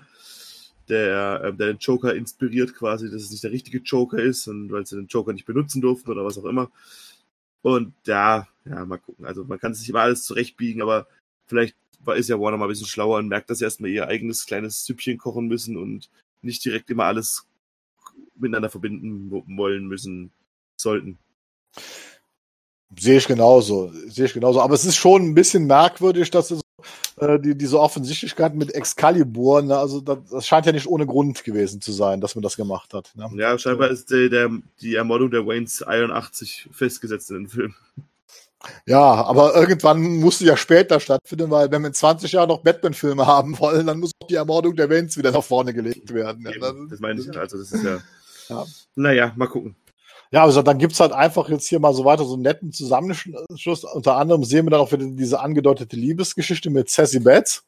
[0.89, 4.71] der, äh, der den Joker inspiriert quasi, dass es nicht der richtige Joker ist und
[4.73, 6.71] weil sie den Joker nicht benutzen durften oder was auch immer.
[7.63, 9.27] Und ja, ja, mal gucken.
[9.27, 11.07] Also man kann sich immer alles zurechtbiegen, aber
[11.47, 11.77] vielleicht
[12.17, 14.85] ist ja Warner mal ein bisschen schlauer und merkt, dass sie erstmal ihr eigenes kleines
[14.85, 16.09] Süppchen kochen müssen und
[16.43, 17.47] nicht direkt immer alles
[18.35, 20.33] miteinander verbinden wollen müssen
[20.77, 21.19] sollten.
[22.99, 24.61] Sehe ich genauso, sehe ich genauso.
[24.61, 26.61] Aber es ist schon ein bisschen merkwürdig, dass es
[27.19, 31.45] äh, die, diese Offensichtlichkeit mit Excalibur, ne, also das, das, scheint ja nicht ohne Grund
[31.45, 33.13] gewesen zu sein, dass man das gemacht hat.
[33.15, 33.29] Ne?
[33.35, 34.51] Ja, scheinbar ist der, der,
[34.81, 37.75] die Ermordung der Waynes 81 festgesetzt in den Film.
[38.87, 43.27] Ja, aber irgendwann musste ja später stattfinden, weil wenn wir in 20 Jahren noch Batman-Filme
[43.27, 46.45] haben wollen, dann muss auch die Ermordung der Waynes wieder nach vorne gelegt werden.
[46.45, 47.99] Ja, das, das meine ich, also das ist ja,
[48.49, 48.67] ja.
[48.97, 49.77] Naja, mal gucken.
[50.31, 53.85] Ja, also dann gibt's halt einfach jetzt hier mal so weiter so einen netten Zusammenschluss.
[53.85, 57.65] Unter anderem sehen wir dann auch wieder diese angedeutete Liebesgeschichte mit Sassy Betts.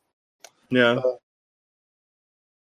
[0.69, 1.03] Ja.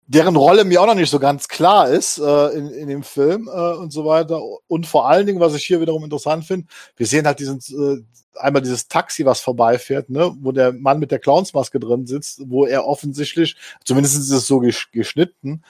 [0.07, 3.49] Deren Rolle mir auch noch nicht so ganz klar ist äh, in, in dem Film
[3.51, 4.39] äh, und so weiter.
[4.67, 8.03] Und vor allen Dingen, was ich hier wiederum interessant finde, wir sehen halt diesen äh,
[8.39, 12.65] einmal dieses Taxi, was vorbeifährt, ne, wo der Mann mit der Clownsmaske drin sitzt, wo
[12.65, 15.63] er offensichtlich, zumindest ist es so geschnitten,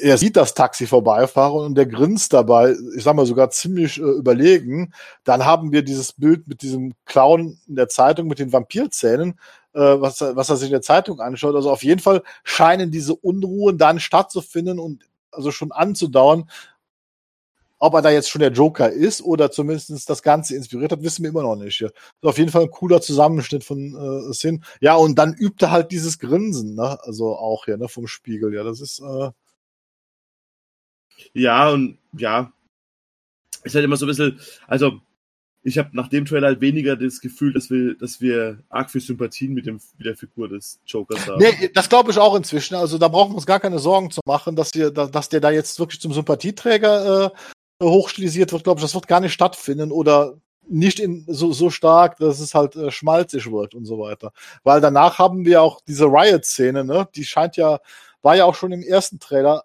[0.00, 4.02] er sieht das Taxi vorbeifahren und der grinst dabei, ich sag mal sogar ziemlich äh,
[4.02, 4.92] überlegen.
[5.22, 9.38] Dann haben wir dieses Bild mit diesem Clown in der Zeitung mit den Vampirzähnen,
[9.74, 11.54] äh, was, was er sich in der Zeitung anschaut.
[11.54, 16.48] Also auf jeden Fall scheinen diese Unruhen dann stattzufinden und also schon anzudauern.
[17.78, 21.22] Ob er da jetzt schon der Joker ist oder zumindest das Ganze inspiriert hat, wissen
[21.22, 21.80] wir immer noch nicht.
[21.80, 21.90] Ja.
[22.22, 24.64] auf jeden Fall ein cooler Zusammenschnitt von äh, Sin.
[24.80, 26.98] Ja, und dann übt er halt dieses Grinsen, ne?
[27.02, 28.54] Also auch hier, ne, vom Spiegel.
[28.54, 29.30] Ja, das ist äh,
[31.32, 32.52] ja, und ja,
[33.64, 35.00] ist halt immer so ein bisschen, also
[35.66, 39.00] ich habe nach dem Trailer halt weniger das Gefühl, dass wir, dass wir arg viel
[39.00, 41.38] Sympathien mit, dem, mit der Figur des Jokers haben.
[41.38, 42.74] Nee, das glaube ich auch inzwischen.
[42.74, 45.50] Also da brauchen wir uns gar keine Sorgen zu machen, dass, wir, dass der da
[45.50, 47.32] jetzt wirklich zum Sympathieträger
[47.80, 48.84] äh, hochstilisiert wird, glaube ich.
[48.84, 50.34] Das wird gar nicht stattfinden oder
[50.68, 54.32] nicht in, so, so stark, dass es halt äh, schmalzig wird und so weiter.
[54.64, 57.08] Weil danach haben wir auch diese Riot-Szene, ne?
[57.14, 57.80] Die scheint ja,
[58.20, 59.64] war ja auch schon im ersten Trailer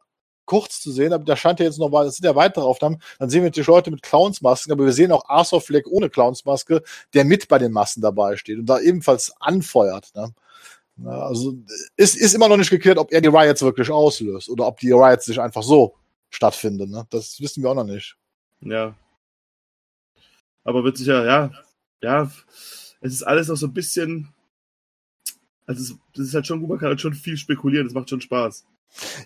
[0.49, 3.29] kurz zu sehen, aber da scheint ja jetzt noch, es sind ja weitere Aufnahmen, dann
[3.29, 6.81] sehen wir natürlich Leute mit Clownsmasken, aber wir sehen auch Arthur Fleck ohne Clownsmaske,
[7.13, 10.09] der mit bei den Massen dabei steht und da ebenfalls anfeuert.
[10.15, 10.33] Ne?
[11.05, 11.55] Also
[11.97, 14.91] ist, ist immer noch nicht geklärt, ob er die Riots wirklich auslöst oder ob die
[14.91, 15.93] Riots sich einfach so
[16.31, 16.89] stattfinden.
[16.89, 17.05] Ne?
[17.11, 18.17] Das wissen wir auch noch nicht.
[18.61, 18.95] Ja.
[20.63, 21.51] Aber wird sicher, ja,
[22.01, 22.31] ja,
[23.01, 24.29] es ist alles noch so ein bisschen,
[25.67, 28.21] also das ist halt schon gut, man kann halt schon viel spekulieren, das macht schon
[28.21, 28.65] Spaß.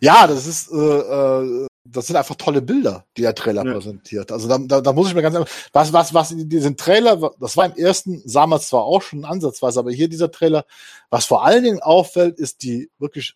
[0.01, 3.73] Ja, das ist, äh, äh, das sind einfach tolle Bilder, die der Trailer Ja.
[3.73, 4.31] präsentiert.
[4.31, 7.31] Also da, da, da muss ich mir ganz ehrlich, was, was, was in diesem Trailer,
[7.39, 10.65] das war im ersten, sahen wir zwar auch schon ansatzweise, aber hier dieser Trailer,
[11.09, 13.35] was vor allen Dingen auffällt, ist die wirklich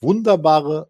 [0.00, 0.88] wunderbare,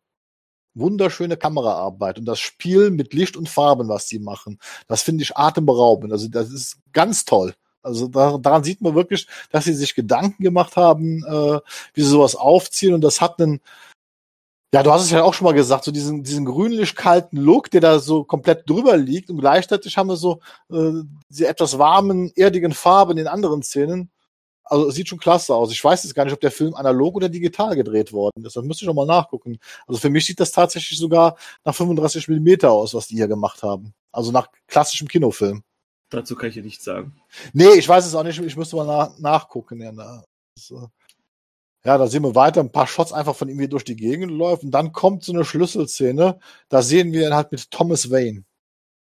[0.75, 4.59] wunderschöne Kameraarbeit und das Spiel mit Licht und Farben, was die machen.
[4.89, 6.13] Das finde ich atemberaubend.
[6.13, 7.55] Also das ist ganz toll.
[7.83, 11.61] Also da, daran sieht man wirklich, dass sie sich Gedanken gemacht haben, äh,
[11.93, 13.61] wie sie sowas aufziehen und das hat einen,
[14.75, 17.81] ja, du hast es ja auch schon mal gesagt, so diesen, diesen grünlich-kalten Look, der
[17.81, 20.91] da so komplett drüber liegt und gleichzeitig haben wir so äh,
[21.29, 24.11] diese etwas warmen, erdigen Farben in anderen Szenen.
[24.65, 25.71] Also sieht schon klasse aus.
[25.71, 28.57] Ich weiß jetzt gar nicht, ob der Film analog oder digital gedreht worden ist.
[28.57, 29.61] Das müsste ich noch mal nachgucken.
[29.87, 33.63] Also für mich sieht das tatsächlich sogar nach 35 Millimeter aus, was die hier gemacht
[33.63, 33.95] haben.
[34.11, 35.63] Also nach klassischem Kinofilm.
[36.11, 37.15] Dazu kann ich dir nichts sagen.
[37.53, 38.41] Nee, ich weiß es auch nicht.
[38.41, 39.81] Ich müsste mal nach, nachgucken.
[39.81, 40.25] Ja, na,
[40.57, 40.89] das, äh,
[41.85, 43.97] ja, da sehen wir weiter ein paar Shots einfach von ihm, wie er durch die
[43.97, 44.63] Gegend läuft.
[44.65, 46.39] Und dann kommt so eine Schlüsselszene.
[46.69, 48.45] Da sehen wir ihn halt mit Thomas Wayne.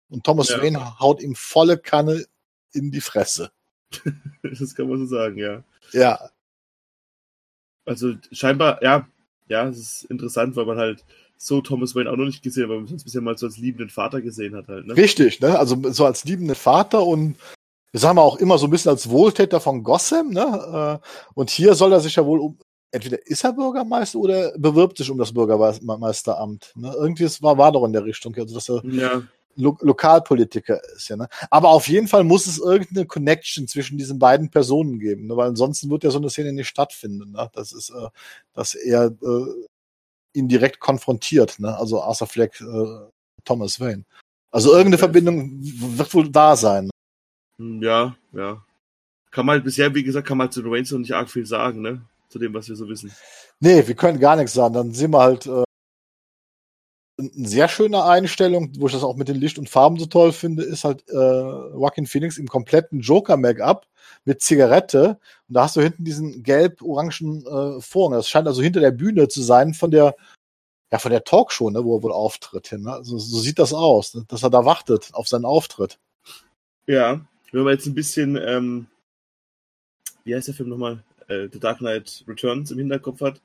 [0.10, 0.62] Und Thomas Ja.
[0.62, 2.26] Wayne haut ihm volle Kanne
[2.74, 3.52] in die Fresse.
[4.60, 5.64] Das kann man so sagen, ja.
[5.92, 6.30] Ja,
[7.86, 9.08] Also scheinbar, ja,
[9.48, 11.04] ja, es ist interessant, weil man halt
[11.38, 13.58] so Thomas Wayne auch noch nicht gesehen hat, weil man sonst bisher mal so als
[13.58, 14.96] liebenden Vater gesehen hat halt, ne?
[14.96, 15.60] richtig, ne?
[15.60, 17.36] Also so als liebenden Vater und
[17.92, 21.00] wir sagen wir auch immer so ein bisschen als Wohltäter von Gotham, ne?
[21.04, 22.58] Äh, Und hier soll er sich ja wohl um,
[22.94, 26.72] entweder ist er Bürgermeister oder bewirbt sich um das Bürgermeisteramt.
[26.76, 26.94] Ne?
[26.96, 29.24] Irgendwie es war, war doch in der Richtung, also dass er Ja,
[29.56, 31.16] Lo Lokalpolitiker ist, ja.
[31.16, 31.28] Ne?
[31.52, 35.38] Aber auf jeden Fall muss es irgendeine Connection zwischen diesen beiden Personen geben, ne?
[35.38, 37.32] weil ansonsten wird ja so eine Szene nicht stattfinden.
[37.32, 37.50] Ne?
[37.54, 38.08] Das ist, äh,
[38.54, 39.68] dass er äh,
[40.34, 41.78] ihn direkt konfrontiert, ne?
[41.78, 43.12] Also Arthur Fleck, äh,
[43.46, 44.04] Thomas Wayne.
[44.52, 46.90] Also irgendeine Verbindung wird wohl da sein.
[47.58, 48.64] Hm, ja, ja.
[49.30, 51.30] Kann man halt bisher, wie gesagt, kann man halt zu den Waynes noch nicht arg
[51.30, 52.02] viel sagen, ne?
[52.34, 53.12] Zu dem, was wir so wissen.
[53.60, 54.74] Nee, wir können gar nichts sagen.
[54.74, 55.62] Dann sehen wir halt äh,
[57.20, 60.32] eine sehr schöne Einstellung, wo ich das auch mit den Licht und Farben so toll
[60.32, 63.86] finde, ist halt äh, Joaquin Phoenix im kompletten Joker-Make-up
[64.26, 65.20] mit Zigarette.
[65.48, 68.18] Und da hast du hinten diesen gelb-orangen äh, Vorhang.
[68.18, 70.16] Das scheint also hinter der Bühne zu sein von der
[70.92, 72.72] ja, von der Talkshow, ne, wo er wohl auftritt.
[72.72, 72.92] Ne?
[72.92, 74.26] Also, so sieht das aus, ne?
[74.28, 76.00] dass er da wartet auf seinen Auftritt.
[76.88, 78.88] Ja, wenn man jetzt ein bisschen, ähm,
[80.24, 81.04] wie heißt der Film nochmal?
[81.28, 83.42] Äh, The Dark Knight Returns im Hinterkopf hat.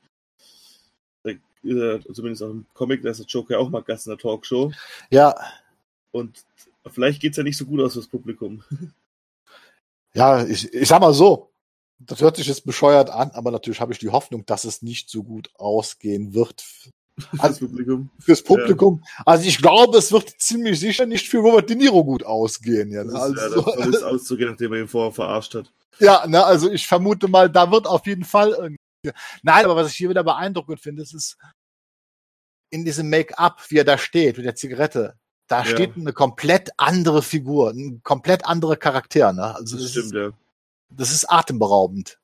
[1.22, 4.10] Da, äh, zumindest auch im Comic, da ist der Joker ja auch mal Gast in
[4.10, 4.72] der Talkshow.
[5.10, 5.34] Ja,
[6.12, 6.44] Und
[6.86, 8.62] vielleicht geht's ja nicht so gut aus fürs Publikum.
[10.14, 11.50] ja, ich, ich sag mal so,
[11.98, 15.10] das hört sich jetzt bescheuert an, aber natürlich habe ich die Hoffnung, dass es nicht
[15.10, 16.64] so gut ausgehen wird
[17.40, 18.10] Fürs Publikum.
[18.18, 19.04] fürs Publikum.
[19.26, 22.90] Also ich glaube, es wird ziemlich sicher nicht für Robert De Niro gut ausgehen.
[22.92, 25.72] Ja, Das ist, ja, also, davon ist auszugehen, nachdem er ihn vorher verarscht hat.
[25.98, 28.78] ja ne, also ich vermute mal, da wird auf jeden Fall irgendwie.
[29.42, 31.36] Nein, aber was ich hier wieder beeindruckend finde, es ist
[32.70, 35.14] in diesem Make-up, wie er da steht, mit der Zigarette,
[35.46, 35.64] da Ja.
[35.64, 39.32] steht eine komplett andere Figur, ein komplett anderer Charakter.
[39.32, 39.54] Ne?
[39.54, 40.30] Also Das das, stimmt, ist, ja.
[40.90, 42.18] das ist atemberaubend.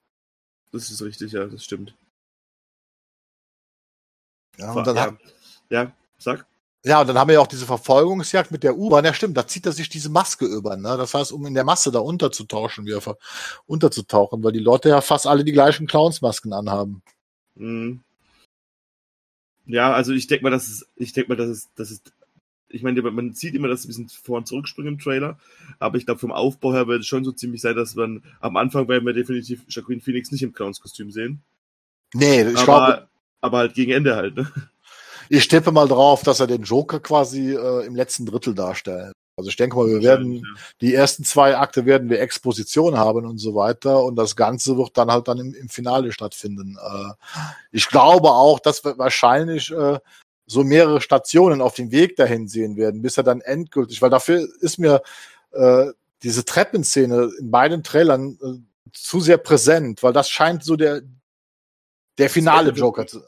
[0.72, 1.94] Das ist richtig, ja, das stimmt.
[4.58, 5.02] Ja, und dann, ja.
[5.02, 5.16] hat-
[5.70, 6.46] ja, sag.
[6.86, 9.06] Ja, und dann haben wir ja auch diese Verfolgungsjagd mit der U-Bahn.
[9.06, 10.76] Ja, stimmt, da zieht er sich diese Maske über.
[10.76, 10.96] Ne?
[10.98, 13.16] Das heißt, um in der Masse da unterzutauschen, wie er ver-
[13.66, 17.02] unterzutauchen, weil die Leute ja fast alle die gleichen Clownsmasken anhaben.
[17.54, 18.02] Mhm.
[19.66, 22.02] Ja, also ich denke mal, dass es, ich denke mal, dass es, dass es,
[22.68, 25.38] ich meine, man sieht immer, dass es ein bisschen vor und zurückspringen im Trailer,
[25.78, 28.58] aber ich glaube, vom Aufbau her wird es schon so ziemlich sein, dass man am
[28.58, 31.42] Anfang werden wir definitiv Jacqueline Phoenix nicht im Clownskostüm sehen.
[32.12, 33.08] Nee, ich aber, glaube,
[33.44, 34.50] aber halt gegen Ende halt, ne?
[35.28, 39.12] ich tippe mal drauf, dass er den Joker quasi äh, im letzten Drittel darstellt.
[39.36, 40.44] Also ich denke mal, wir werden
[40.80, 44.96] die ersten zwei Akte werden wir Exposition haben und so weiter und das Ganze wird
[44.96, 46.78] dann halt dann im, im Finale stattfinden.
[46.80, 47.12] Äh,
[47.72, 49.98] ich glaube auch, dass wir wahrscheinlich äh,
[50.46, 54.46] so mehrere Stationen auf dem Weg dahin sehen werden, bis er dann endgültig, weil dafür
[54.60, 55.02] ist mir
[55.52, 55.86] äh,
[56.22, 61.02] diese Treppenszene in beiden Trailern äh, zu sehr präsent, weil das scheint so der
[62.18, 63.22] der finale Joker zu,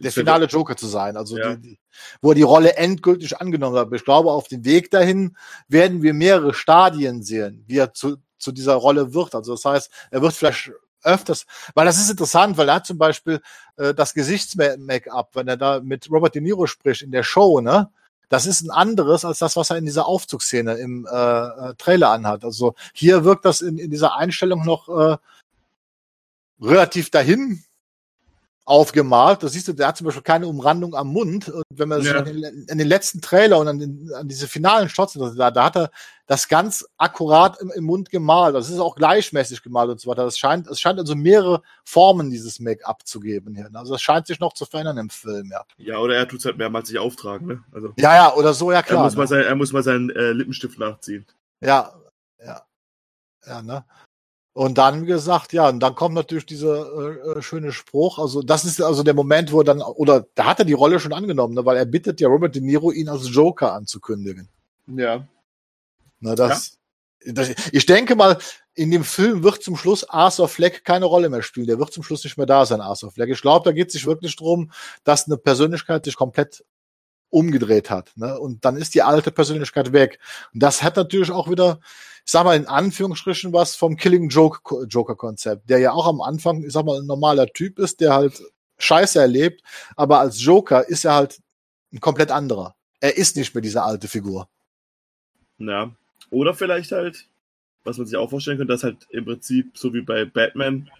[0.00, 1.56] der finale Joker zu sein, also Ja.
[1.56, 1.78] die,
[2.22, 3.92] wo er die Rolle endgültig angenommen hat.
[3.92, 5.36] Ich glaube, auf dem Weg dahin
[5.68, 9.34] werden wir mehrere Stadien sehen, wie er zu, zu dieser Rolle wird.
[9.34, 10.72] Also das heißt, er wird vielleicht
[11.02, 13.40] öfters, weil das ist interessant, weil er hat zum Beispiel
[13.76, 17.90] äh, das Gesichtsmake-up, wenn er da mit Robert De Niro spricht in der Show, ne?
[18.28, 22.10] Das ist ein anderes als das, was er in dieser Aufzugsszene im äh, äh, Trailer
[22.10, 22.44] anhat.
[22.44, 25.16] Also hier wirkt das in, in dieser Einstellung noch äh,
[26.60, 27.64] relativ dahin
[28.64, 29.42] aufgemalt.
[29.42, 31.48] Das siehst du, der hat zum Beispiel keine Umrandung am Mund.
[31.48, 32.18] Und wenn man ja.
[32.20, 35.64] in, den, in den letzten Trailer und an, den, an diese finalen Shots, da, da
[35.64, 35.90] hat er
[36.26, 38.54] das ganz akkurat im, im Mund gemalt.
[38.54, 40.24] Das ist auch gleichmäßig gemalt und so weiter.
[40.24, 43.68] Das scheint, es scheint also mehrere Formen dieses Make-up zu geben hier.
[43.74, 45.64] Also das scheint sich noch zu verändern im Film, ja.
[45.78, 47.64] Ja, oder er tut es halt mehrmals sich auftragen, ne?
[47.72, 49.00] Also, ja, ja, oder so, ja klar.
[49.00, 49.28] Er muss mal, ne?
[49.28, 51.26] sein, er muss mal seinen äh, Lippenstift nachziehen.
[51.60, 51.92] Ja,
[52.44, 52.62] ja.
[53.46, 53.84] Ja, ne?
[54.52, 58.18] Und dann gesagt, ja, und dann kommt natürlich dieser äh, äh, schöne Spruch.
[58.18, 60.98] Also, das ist also der Moment, wo er dann, oder da hat er die Rolle
[60.98, 64.48] schon angenommen, ne, weil er bittet ja Robert De Niro, ihn als Joker anzukündigen.
[64.88, 65.28] Ja.
[66.18, 66.78] Na, das,
[67.24, 67.32] ja.
[67.32, 68.38] das, ich denke mal,
[68.74, 71.66] in dem Film wird zum Schluss Arthur Fleck keine Rolle mehr spielen.
[71.66, 73.30] Der wird zum Schluss nicht mehr da sein, Arthur Fleck.
[73.30, 74.72] Ich glaube, da geht es sich wirklich drum,
[75.04, 76.64] dass eine Persönlichkeit sich komplett
[77.30, 78.12] umgedreht hat.
[78.16, 78.38] Ne?
[78.38, 80.18] Und dann ist die alte Persönlichkeit weg.
[80.52, 81.80] Und das hat natürlich auch wieder
[82.24, 86.20] ich sag mal in Anführungsstrichen was vom Killing Joke Joker Konzept, der ja auch am
[86.20, 88.40] Anfang, ich sag mal, ein normaler Typ ist, der halt
[88.78, 89.62] Scheiße erlebt,
[89.96, 91.40] aber als Joker ist er halt
[91.92, 92.74] ein komplett anderer.
[93.00, 94.48] Er ist nicht mehr diese alte Figur.
[95.58, 95.90] Ja.
[96.30, 97.26] Oder vielleicht halt,
[97.84, 100.90] was man sich auch vorstellen könnte, dass halt im Prinzip, so wie bei Batman,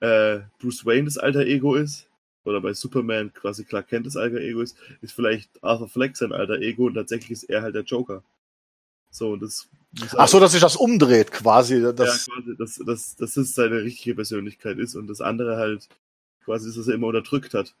[0.00, 2.06] äh, Bruce Wayne das alter Ego ist,
[2.44, 6.32] oder bei Superman quasi Clark Kent das alter Ego ist, ist vielleicht Arthur Fleck sein
[6.32, 8.22] alter Ego und tatsächlich ist er halt der Joker.
[9.10, 9.68] So, das
[10.16, 11.82] Ach so, dass sich das umdreht quasi.
[11.94, 15.88] Das ja, quasi, dass, dass, dass das seine richtige Persönlichkeit ist und das andere halt
[16.44, 17.74] quasi ist, dass er immer unterdrückt hat.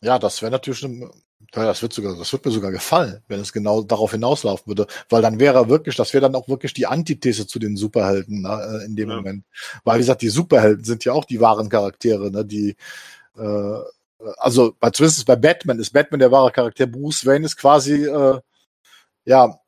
[0.00, 3.52] Ja, das wäre natürlich, ja, das wird sogar, das wird mir sogar gefallen, wenn es
[3.52, 6.86] genau darauf hinauslaufen würde, weil dann wäre er wirklich, das wäre dann auch wirklich die
[6.86, 9.16] Antithese zu den Superhelden ne, in dem ja.
[9.16, 9.44] Moment,
[9.82, 12.76] weil wie gesagt, die Superhelden sind ja auch die wahren Charaktere, ne, die
[13.36, 13.78] äh,
[14.38, 18.40] also bei, zumindest bei Batman ist Batman der wahre Charakter, Bruce Wayne ist quasi äh,
[19.24, 19.58] ja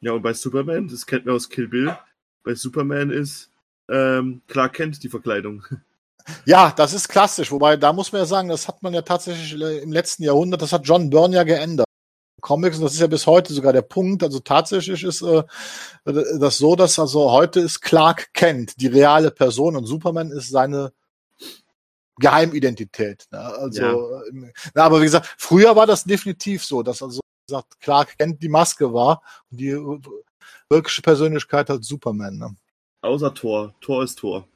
[0.00, 1.96] ja, und bei Superman, das kennt man aus Kill Bill,
[2.44, 3.50] bei Superman ist
[3.88, 5.64] ähm, Clark Kent die Verkleidung.
[6.44, 9.58] Ja, das ist klassisch, wobei da muss man ja sagen, das hat man ja tatsächlich
[9.82, 11.86] im letzten Jahrhundert, das hat John Byrne ja geändert.
[12.42, 14.22] Comics, und das ist ja bis heute sogar der Punkt.
[14.22, 15.42] Also tatsächlich ist äh,
[16.04, 20.92] das so, dass also heute ist Clark Kent die reale Person und Superman ist seine
[22.18, 23.26] Geheimidentität.
[23.30, 23.38] Ne?
[23.38, 23.92] Also, ja.
[23.92, 28.42] Äh, na, aber wie gesagt, früher war das definitiv so, dass also gesagt, Clark Kent
[28.42, 29.72] die Maske war und die
[30.68, 32.38] wirkliche Persönlichkeit halt Superman.
[32.38, 32.56] Ne?
[33.02, 33.74] Außer Thor.
[33.80, 34.46] Thor ist Thor.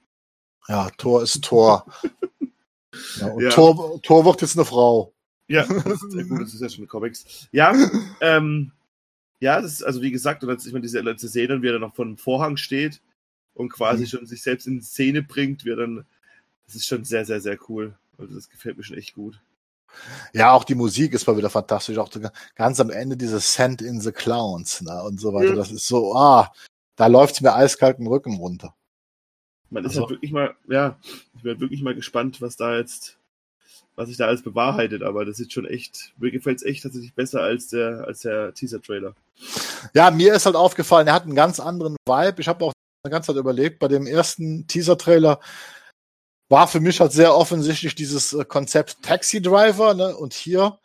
[0.68, 1.86] Ja, Thor ist Thor.
[3.20, 3.50] ja, und ja.
[3.50, 5.12] Thor, Thor wird jetzt eine Frau.
[5.48, 7.48] Ja, das ist sehr gut, das ist ja schon Comics.
[7.52, 7.74] Ja,
[8.20, 8.72] ähm,
[9.40, 11.72] ja, das ist, also wie gesagt, und als ich mal diese letzte Szene, wie er
[11.72, 13.02] dann noch vor dem Vorhang steht
[13.54, 14.06] und quasi mhm.
[14.06, 16.04] schon sich selbst in Szene bringt, wie er dann,
[16.72, 17.94] das ist schon sehr, sehr, sehr cool.
[18.18, 19.40] Also das gefällt mir schon echt gut.
[20.32, 21.98] Ja, auch die Musik ist mal wieder fantastisch.
[21.98, 22.08] Auch
[22.54, 25.50] ganz am Ende dieses Sand in the Clowns ne, und so weiter.
[25.50, 25.54] Ja.
[25.54, 26.50] Das ist so, ah,
[26.96, 28.74] da läuft's mir eiskalt den Rücken runter.
[29.68, 30.98] Man ist also, halt wirklich mal, ja,
[31.36, 33.18] ich bin wirklich mal gespannt, was da jetzt,
[33.96, 37.42] was sich da alles bewahrheitet, aber das ist schon echt, mir gefällt's echt tatsächlich besser
[37.42, 39.14] als der, als der Teaser-Trailer.
[39.94, 42.40] Ja, mir ist halt aufgefallen, er hat einen ganz anderen Vibe.
[42.40, 45.40] Ich habe auch eine ganze Zeit überlegt, bei dem ersten Teaser-Trailer,
[46.52, 50.14] war für mich halt sehr offensichtlich dieses äh, Konzept Taxi Driver, ne?
[50.14, 50.78] Und hier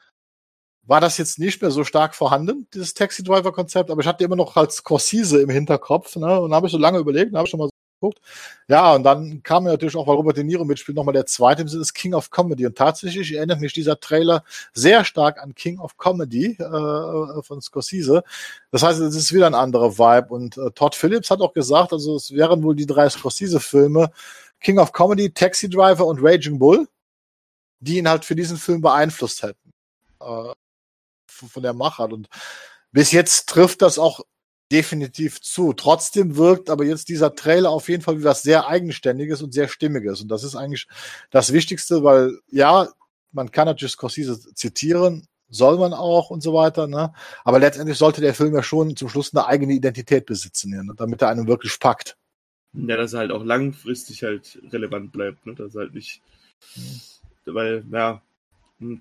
[0.84, 4.23] war das jetzt nicht mehr so stark vorhanden, dieses Taxi Driver Konzept, aber ich hatte
[4.23, 6.39] immer noch als Scorsese im Hinterkopf, ne?
[6.39, 8.21] Und habe ich so lange überlegt, habe ich schon mal so geguckt.
[8.69, 11.63] Ja, und dann kam mir natürlich auch, weil Robert De Niro mitspielt, nochmal der zweite
[11.63, 12.65] im Sinne des King of Comedy.
[12.65, 18.23] Und tatsächlich erinnert mich dieser Trailer sehr stark an King of Comedy äh, von Scorsese.
[18.71, 20.34] Das heißt, es ist wieder ein anderer Vibe.
[20.34, 24.12] Und äh, Todd Phillips hat auch gesagt, also es wären wohl die drei Scorsese-Filme,
[24.60, 26.88] King of Comedy, Taxi Driver und Raging Bull,
[27.80, 29.74] die ihn halt für diesen Film beeinflusst hätten.
[30.20, 30.54] Äh,
[31.30, 32.13] von der Machart.
[32.13, 32.28] Und
[32.91, 34.22] bis jetzt trifft das auch
[34.72, 35.74] definitiv zu.
[35.74, 39.67] Trotzdem wirkt aber jetzt dieser Trailer auf jeden Fall wie was sehr Eigenständiges und sehr
[39.67, 40.22] Stimmiges.
[40.22, 40.88] Und das ist eigentlich
[41.30, 42.89] das Wichtigste, weil ja,
[43.32, 47.13] man kann natürlich Scorsese zitieren, soll man auch und so weiter, ne?
[47.46, 50.93] Aber letztendlich sollte der Film ja schon zum Schluss eine eigene Identität besitzen, ne?
[50.98, 52.16] damit er einen wirklich packt.
[52.85, 55.55] Ja, dass er halt auch langfristig halt relevant bleibt, ne?
[55.55, 56.21] Dass er halt nicht,
[56.75, 57.01] mhm.
[57.53, 58.21] weil, ja,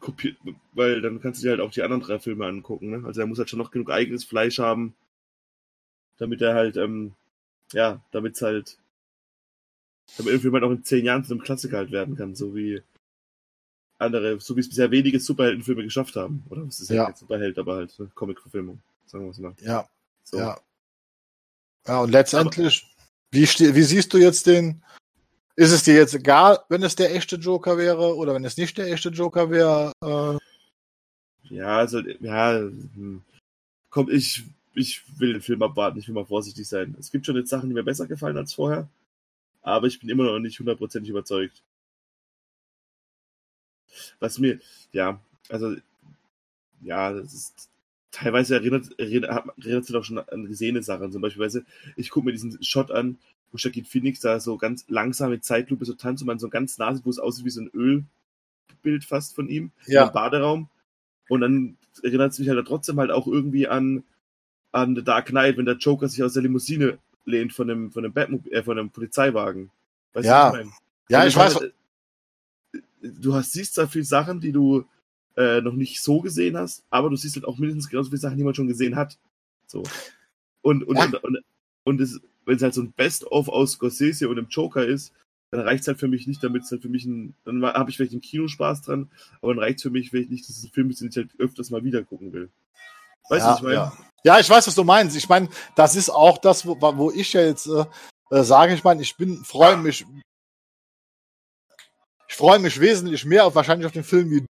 [0.01, 0.39] kopiert,
[0.73, 3.07] weil dann kannst du dir halt auch die anderen drei Filme angucken, ne?
[3.07, 4.95] Also er muss halt schon noch genug eigenes Fleisch haben,
[6.17, 7.13] damit er halt, ähm,
[7.73, 8.79] ja, damit es halt,
[10.17, 12.83] damit Film halt auch in zehn Jahren zu einem Klassiker halt werden kann, so wie
[13.99, 16.45] andere, so wie es bisher wenige Superheldenfilme geschafft haben.
[16.49, 19.55] Oder was ist ja jetzt Superheld, aber halt eine Comic-Verfilmung, sagen wir es mal.
[19.61, 19.89] Ja.
[20.25, 20.39] So.
[20.39, 20.61] Ja.
[21.87, 22.85] Ja, und letztendlich,
[23.31, 24.83] wie, wie siehst du jetzt den?
[25.57, 28.77] Ist es dir jetzt egal, wenn es der echte Joker wäre oder wenn es nicht
[28.77, 29.93] der echte Joker wäre?
[30.03, 30.39] Äh...
[31.55, 33.23] Ja, also, ja, hm.
[33.89, 36.95] komm, ich, ich will den Film abwarten, ich will mal vorsichtig sein.
[36.99, 38.89] Es gibt schon jetzt Sachen, die mir besser gefallen als vorher,
[39.63, 41.63] aber ich bin immer noch nicht hundertprozentig überzeugt.
[44.21, 44.61] Was mir,
[44.93, 45.19] ja,
[45.49, 45.75] also,
[46.83, 47.71] ja, das ist,
[48.17, 51.13] teilweise erinnert, erinnert, erinnert sich doch schon an gesehene Sachen.
[51.13, 51.61] Zum Beispiel, weißt du,
[51.97, 53.19] ich gucke mir diesen Shot an,
[53.53, 56.79] wo Joaquin Phoenix da so ganz langsam mit Zeitlupe so tanzt und man so ganz
[56.79, 60.07] nah sieht, wo es aussieht wie so ein Ölbild fast von ihm Ja.
[60.07, 60.69] im Baderaum.
[61.29, 64.03] Und dann erinnert es mich halt trotzdem halt auch irgendwie an,
[64.73, 68.05] an The Dark Knight, wenn der Joker sich aus der Limousine lehnt von einem, von
[68.05, 69.71] einem, Batmobil, äh, von einem Polizeiwagen.
[70.15, 70.51] Weißt Ja.
[70.51, 70.77] du, was ich meine?
[71.09, 71.55] Ja, ich weiß.
[71.61, 71.73] meine,
[73.03, 74.85] Du hast, siehst zwar viele Sachen, die du
[75.37, 78.39] äh, noch nicht so gesehen hast, aber du siehst halt auch mindestens genauso viele Sachen,
[78.39, 79.19] die man schon gesehen hat.
[79.67, 79.83] So.
[80.63, 81.05] Und, und, Ja.
[81.05, 81.39] und, und,
[81.85, 85.13] und es, wenn es halt so ein Best-of aus Scorsese und dem Joker ist,
[85.51, 87.91] dann reicht es halt für mich nicht, damit es halt für mich ein, dann habe
[87.91, 89.11] ich vielleicht einen Kinospaß dran,
[89.41, 91.17] aber dann reicht es für mich vielleicht nicht, dass es ein Film ist, den ich
[91.17, 92.51] halt öfters mal wieder gucken will.
[93.29, 93.75] Weißt du, ja, was ich meine?
[93.75, 93.93] ja.
[94.25, 95.17] ja, ich weiß, was du meinst.
[95.17, 97.85] Ich meine, das ist auch das, wo, wo ich ja jetzt äh,
[98.31, 100.05] äh, sage, ich meine, ich bin, freue mich,
[102.29, 104.47] ich freue mich wesentlich mehr auf wahrscheinlich auf den Film wie du.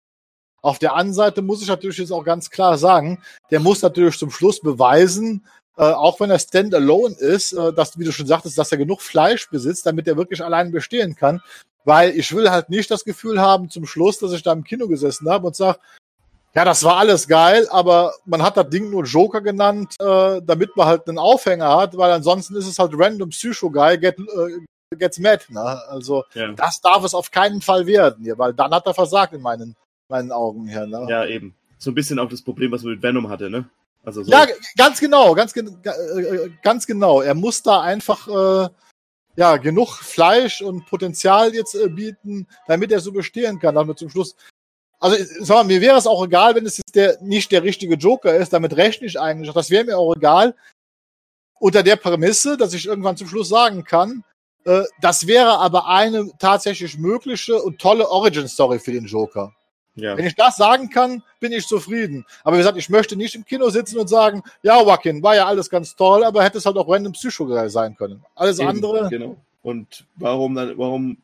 [0.65, 4.19] Auf der anderen Seite muss ich natürlich jetzt auch ganz klar sagen, der muss natürlich
[4.19, 5.47] zum Schluss beweisen,
[5.77, 9.03] äh, auch wenn er standalone ist, äh, dass, wie du schon sagtest, dass er genug
[9.03, 11.43] Fleisch besitzt, damit er wirklich allein bestehen kann.
[11.85, 14.89] Weil ich will halt nicht das Gefühl haben zum Schluss, dass ich da im Kino
[14.89, 15.79] gesessen habe und sage,
[16.55, 20.75] ja, das war alles geil, aber man hat das Ding nur Joker genannt, äh, damit
[20.77, 24.97] man halt einen Aufhänger hat, weil ansonsten ist es halt random Psycho Guy get, äh,
[24.97, 25.45] gets mad.
[25.51, 25.61] Ne?
[25.89, 26.53] Also Ja.
[26.53, 29.77] das darf es auf keinen Fall werden hier, weil dann hat er versagt in meinen,
[30.15, 30.87] meinen Augen hier.
[30.87, 31.07] Ne?
[31.09, 31.55] ja, eben.
[31.79, 33.69] So ein bisschen auch das Problem, was man mit Venom hatte, ne?
[34.05, 34.31] Also so.
[34.31, 34.47] Ja,
[34.77, 35.62] ganz genau, ganz, ga-
[36.17, 37.21] äh, ganz genau.
[37.21, 38.69] Er muss da einfach äh,
[39.37, 43.75] ja genug Fleisch und Potenzial jetzt äh, bieten, damit er so bestehen kann.
[43.75, 44.37] Damit zum Schluss.
[45.01, 47.97] Also sag mal, mir wäre es auch egal, wenn es jetzt der nicht der richtige
[47.97, 48.53] Joker ist.
[48.53, 49.53] Damit rechne ich eigentlich.
[49.53, 50.55] Das wäre mir auch egal.
[51.59, 54.23] Unter der Prämisse, dass ich irgendwann zum Schluss sagen kann,
[54.65, 59.53] äh, das wäre aber eine tatsächlich mögliche und tolle Origin Story für den Joker.
[59.97, 60.17] Ja.
[60.17, 62.27] Wenn ich das sagen kann, bin ich zufrieden.
[62.43, 65.47] Aber wie gesagt, ich möchte nicht im Kino sitzen und sagen, ja, Joaquin, war ja
[65.47, 68.25] alles ganz toll, aber hätte es halt auch random Psycho sein können.
[68.35, 69.37] Alles Eben, andere, Genau.
[69.63, 71.17] Und warum dann, warum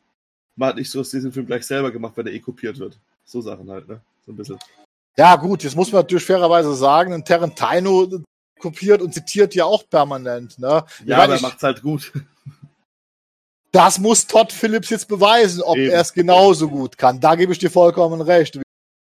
[0.59, 2.97] hat nicht so diesen Film gleich selber gemacht, weil der eh kopiert wird?
[3.25, 4.01] So Sachen halt, ne?
[4.25, 4.57] So ein bisschen.
[5.17, 8.07] ja gut, jetzt muss man natürlich fairerweise sagen, ein Tarantino
[8.59, 10.57] kopiert und zitiert ja auch permanent.
[10.59, 10.83] Ne?
[11.05, 12.13] Ja, aber er macht's halt gut.
[13.71, 15.91] Das muss Todd Phillips jetzt beweisen, ob Eben.
[15.91, 17.19] er es genauso gut kann.
[17.19, 18.59] Da gebe ich dir vollkommen recht.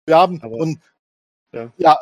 [0.06, 0.80] Wir haben Aber- und
[1.52, 1.72] Ja.
[1.78, 1.98] ja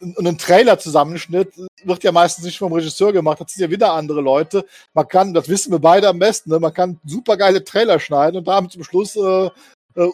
[0.00, 1.52] und ein Trailer-Zusammenschnitt
[1.84, 3.40] wird ja meistens nicht vom Regisseur gemacht.
[3.40, 4.66] Das sind ja wieder andere Leute.
[4.94, 6.58] Man kann, das wissen wir beide am besten, ne?
[6.58, 9.50] man kann super geile Trailer schneiden und da haben zum Schluss äh, äh,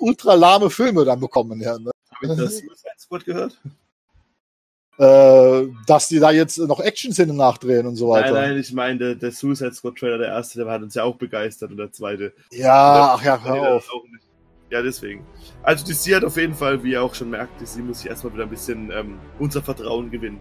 [0.01, 1.61] ultra lahme Filme dann bekommen.
[1.61, 1.91] Ja, ne?
[2.11, 3.59] Hab ich das Suicide Squad gehört?
[4.99, 8.33] Äh, dass die da jetzt noch Action-Szenen nachdrehen und so weiter.
[8.33, 11.05] Nein, nein, ich meine, der, der Suicide Squad Trailer, der erste, der hat uns ja
[11.05, 12.33] auch begeistert und der zweite.
[12.51, 13.89] Ja, ach ja, hör der auf.
[14.71, 15.25] Ja, deswegen.
[15.63, 18.35] Also DC hat auf jeden Fall, wie ihr auch schon merkt, DC muss sich erstmal
[18.35, 20.41] wieder ein bisschen ähm, unser Vertrauen gewinnen.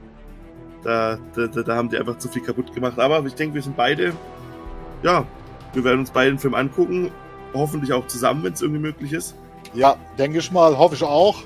[0.84, 2.99] Da, da, da, haben die einfach zu viel kaputt gemacht.
[2.99, 4.14] Aber ich denke, wir sind beide,
[5.03, 5.26] ja,
[5.74, 7.12] wir werden uns beide den Film angucken.
[7.53, 9.36] Hoffentlich auch zusammen, wenn es irgendwie möglich ist.
[9.74, 11.43] Ja, denke ich mal, hoffe ich auch.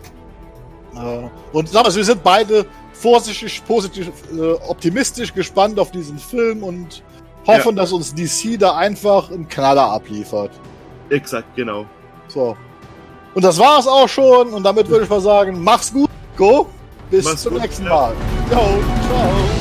[0.95, 2.66] Äh, und sag mal, wir sind beide
[3.02, 7.04] vorsichtig, positiv, äh, optimistisch gespannt auf diesen Film und
[7.47, 10.52] hoffen, dass uns DC da einfach einen Knaller abliefert.
[11.10, 11.86] Exakt, genau.
[12.28, 12.56] So.
[13.34, 14.49] Und das war's auch schon.
[14.54, 16.68] Und damit würde ich mal sagen, mach's gut, go.
[17.10, 17.89] Bis Mach's zum gut, nächsten ja.
[17.89, 18.14] Mal.
[18.49, 18.68] Ciao.
[19.10, 19.61] Der